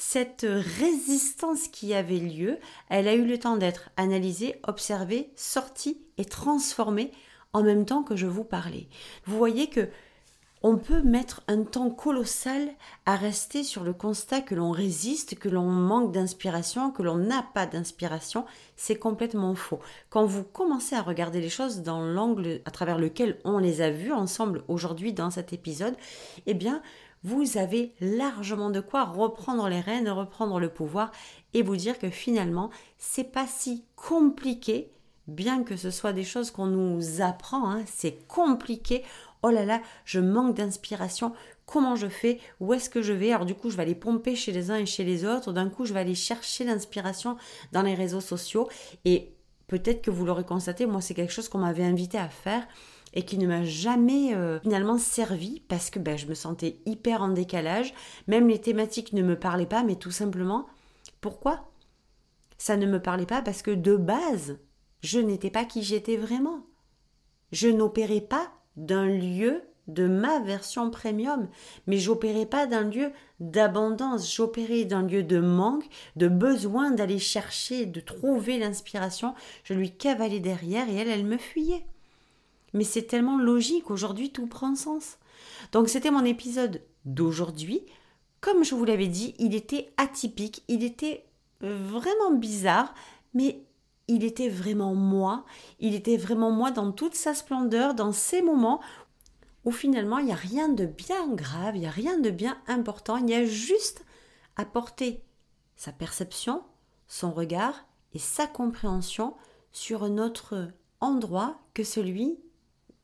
cette 0.02 0.48
résistance 0.80 1.68
qui 1.68 1.94
avait 1.94 2.18
lieu, 2.18 2.58
elle 2.90 3.08
a 3.08 3.14
eu 3.14 3.24
le 3.24 3.38
temps 3.38 3.56
d'être 3.56 3.92
analysée, 3.98 4.60
observée, 4.68 5.30
sortie 5.36 6.02
et 6.18 6.26
transformée 6.26 7.12
en 7.54 7.62
même 7.62 7.86
temps 7.86 8.02
que 8.02 8.16
je 8.16 8.26
vous 8.26 8.44
parlais. 8.44 8.88
Vous 9.28 9.38
voyez 9.38 9.68
que 9.68 9.90
on 10.64 10.78
peut 10.78 11.04
mettre 11.04 11.44
un 11.48 11.64
temps 11.64 11.92
colossal 11.92 12.70
à 13.06 13.16
rester 13.16 13.64
sur 13.64 13.84
le 13.84 13.94
constat 13.94 14.42
que 14.42 14.56
l'on 14.56 14.72
résiste, 14.72 15.38
que 15.38 15.50
l'on 15.50 15.70
manque 15.70 16.12
d'inspiration, 16.12 16.92
que 16.92 17.04
l'on 17.04 17.18
n'a 17.18 17.44
pas 17.54 17.68
d'inspiration. 17.68 18.46
C'est 18.76 18.98
complètement 18.98 19.54
faux. 19.54 19.80
Quand 20.10 20.26
vous 20.26 20.44
commencez 20.44 20.96
à 20.96 21.02
regarder 21.04 21.42
les 21.42 21.50
choses 21.50 21.82
dans 21.82 22.02
l'angle 22.02 22.62
à 22.66 22.72
travers 22.72 22.98
lequel 22.98 23.40
on 23.44 23.60
les 23.60 23.82
a 23.82 23.92
vues 23.92 24.14
ensemble 24.14 24.64
aujourd'hui 24.68 25.14
dans 25.14 25.30
cet 25.30 25.54
épisode, 25.54 25.96
eh 26.48 26.56
bien, 26.56 26.82
vous 27.24 27.58
avez 27.58 27.94
largement 28.00 28.70
de 28.70 28.80
quoi 28.80 29.04
reprendre 29.04 29.68
les 29.70 29.80
rênes, 29.80 30.10
reprendre 30.10 30.60
le 30.60 30.70
pouvoir 30.70 31.12
et 31.54 31.62
vous 31.62 31.76
dire 31.76 32.00
que 32.00 32.10
finalement, 32.10 32.70
c'est 32.98 33.32
pas 33.32 33.48
si 33.48 33.86
compliqué, 33.96 34.92
bien 35.28 35.64
que 35.64 35.76
ce 35.76 35.92
soit 35.92 36.14
des 36.14 36.24
choses 36.24 36.52
qu'on 36.52 36.66
nous 36.66 37.22
apprend, 37.22 37.70
hein, 37.70 37.84
c'est 37.86 38.28
compliqué. 38.28 39.04
Oh 39.44 39.50
là 39.50 39.66
là, 39.66 39.82
je 40.06 40.20
manque 40.20 40.56
d'inspiration. 40.56 41.34
Comment 41.66 41.96
je 41.96 42.08
fais? 42.08 42.40
Où 42.60 42.74
est-ce 42.74 42.90
que 42.90 43.02
je 43.02 43.14
vais? 43.14 43.32
Alors 43.32 43.46
du 43.46 43.56
coup, 43.56 43.70
je 43.70 43.78
vais 43.78 43.84
aller 43.84 43.96
pomper 43.96 44.36
chez 44.36 44.52
les 44.52 44.72
uns 44.72 44.76
et 44.76 44.86
chez 44.86 45.04
les 45.04 45.26
autres. 45.26 45.54
D'un 45.54 45.70
coup, 45.70 45.86
je 45.86 45.94
vais 45.94 46.00
aller 46.02 46.16
chercher 46.16 46.64
l'inspiration 46.64 47.38
dans 47.72 47.82
les 47.82 47.96
réseaux 47.96 48.22
sociaux. 48.22 48.68
Et 49.06 49.34
peut-être 49.68 50.02
que 50.02 50.12
vous 50.12 50.26
l'aurez 50.26 50.44
constaté, 50.44 50.86
moi, 50.86 51.02
c'est 51.02 51.14
quelque 51.14 51.34
chose 51.34 51.50
qu'on 51.50 51.60
m'avait 51.60 51.84
invité 51.84 52.18
à 52.18 52.30
faire 52.30 52.68
et 53.14 53.24
qui 53.24 53.38
ne 53.38 53.48
m'a 53.48 53.64
jamais 53.64 54.34
euh, 54.34 54.60
finalement 54.62 54.98
servi 54.98 55.62
parce 55.68 55.90
que 55.90 56.00
ben, 56.00 56.18
je 56.18 56.28
me 56.28 56.34
sentais 56.34 56.80
hyper 56.86 57.22
en 57.22 57.30
décalage. 57.30 57.94
Même 58.28 58.48
les 58.48 58.60
thématiques 58.60 59.14
ne 59.14 59.22
me 59.22 59.38
parlaient 59.38 59.66
pas, 59.66 59.84
mais 59.84 59.96
tout 59.96 60.12
simplement, 60.12 60.66
pourquoi 61.20 61.72
Ça 62.58 62.78
ne 62.78 62.86
me 62.86 63.02
parlait 63.02 63.26
pas? 63.26 63.42
Parce 63.42 63.62
que 63.62 63.72
de 63.72 63.96
base, 63.96 64.60
je 65.02 65.20
n'étais 65.20 65.50
pas 65.50 65.66
qui 65.66 65.84
j'étais 65.84 66.18
vraiment. 66.18 66.66
Je 67.52 67.68
n'opérais 67.68 68.22
pas 68.22 68.52
d'un 68.78 69.06
lieu 69.06 69.62
de 69.88 70.08
ma 70.08 70.40
version 70.40 70.90
premium, 70.90 71.50
mais 71.88 71.98
j'opérais 71.98 72.46
pas 72.46 72.66
d'un 72.66 72.84
lieu 72.84 73.12
d'abondance, 73.40 74.34
j'opérais 74.34 74.86
d'un 74.86 75.02
lieu 75.02 75.24
de 75.24 75.40
manque, 75.40 75.86
de 76.16 76.28
besoin 76.28 76.92
d'aller 76.92 77.20
chercher, 77.20 77.86
de 77.86 78.00
trouver 78.00 78.58
l'inspiration. 78.58 79.34
Je 79.64 79.74
lui 79.74 79.92
cavalais 79.92 80.40
derrière 80.40 80.88
et 80.90 80.96
elle, 80.96 81.10
elle 81.10 81.26
me 81.26 81.38
fuyait. 81.38 81.86
Mais 82.74 82.84
c'est 82.84 83.04
tellement 83.04 83.38
logique, 83.38 83.92
aujourd'hui 83.92 84.32
tout 84.32 84.48
prend 84.48 84.76
sens. 84.76 85.18
Donc 85.72 85.90
c'était 85.90 86.12
mon 86.12 86.26
épisode 86.26 86.82
d'aujourd'hui. 87.06 87.82
Comme 88.40 88.64
je 88.64 88.76
vous 88.76 88.86
l'avais 88.86 89.08
dit, 89.08 89.36
il 89.40 89.56
était 89.56 89.94
atypique, 89.98 90.64
il 90.68 90.84
était 90.84 91.26
euh, 91.64 91.78
vraiment 91.84 92.32
bizarre, 92.32 92.94
mais 93.34 93.64
il 94.08 94.24
était 94.24 94.50
vraiment 94.50 94.96
moi, 94.96 95.46
il 95.80 95.96
était 95.96 96.18
vraiment 96.18 96.52
moi 96.52 96.72
dans 96.72 96.92
toute 96.92 97.16
sa 97.16 97.34
splendeur, 97.34 97.94
dans 97.94 98.12
ces 98.12 98.42
moments 98.42 98.82
où 99.64 99.72
finalement 99.72 100.18
il 100.18 100.26
n'y 100.26 100.32
a 100.32 100.36
rien 100.36 100.70
de 100.70 100.86
bien 100.86 101.28
grave, 101.34 101.76
il 101.76 101.82
n'y 101.82 101.88
a 101.88 101.92
rien 101.92 102.20
de 102.20 102.30
bien 102.30 102.58
important, 102.68 103.18
il 103.18 103.30
y 103.30 103.36
a 103.36 103.46
juste 103.46 104.04
à 104.56 104.66
porter 104.66 105.24
sa 105.76 105.92
perception, 105.92 106.64
son 107.08 107.32
regard 107.32 107.86
et 108.14 108.20
sa 108.20 108.48
compréhension 108.48 109.36
sur 109.72 110.04
un 110.04 110.18
autre 110.18 110.70
endroit 111.00 111.60
que 111.74 111.84
celui 111.84 112.40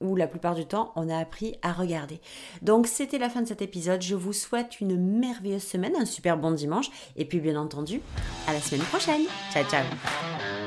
où 0.01 0.15
la 0.15 0.27
plupart 0.27 0.55
du 0.55 0.65
temps 0.65 0.91
on 0.95 1.10
a 1.10 1.17
appris 1.17 1.55
à 1.62 1.71
regarder. 1.71 2.19
Donc 2.62 2.88
c'était 2.88 3.17
la 3.17 3.29
fin 3.29 3.41
de 3.41 3.47
cet 3.47 3.62
épisode, 3.62 4.01
je 4.01 4.15
vous 4.15 4.33
souhaite 4.33 4.79
une 4.81 4.97
merveilleuse 4.97 5.63
semaine, 5.63 5.95
un 5.95 6.05
super 6.05 6.38
bon 6.38 6.51
dimanche 6.51 6.89
et 7.15 7.25
puis 7.25 7.39
bien 7.39 7.60
entendu 7.60 8.01
à 8.47 8.53
la 8.53 8.60
semaine 8.60 8.86
prochaine. 8.86 9.23
Ciao 9.51 9.63
ciao 9.65 10.66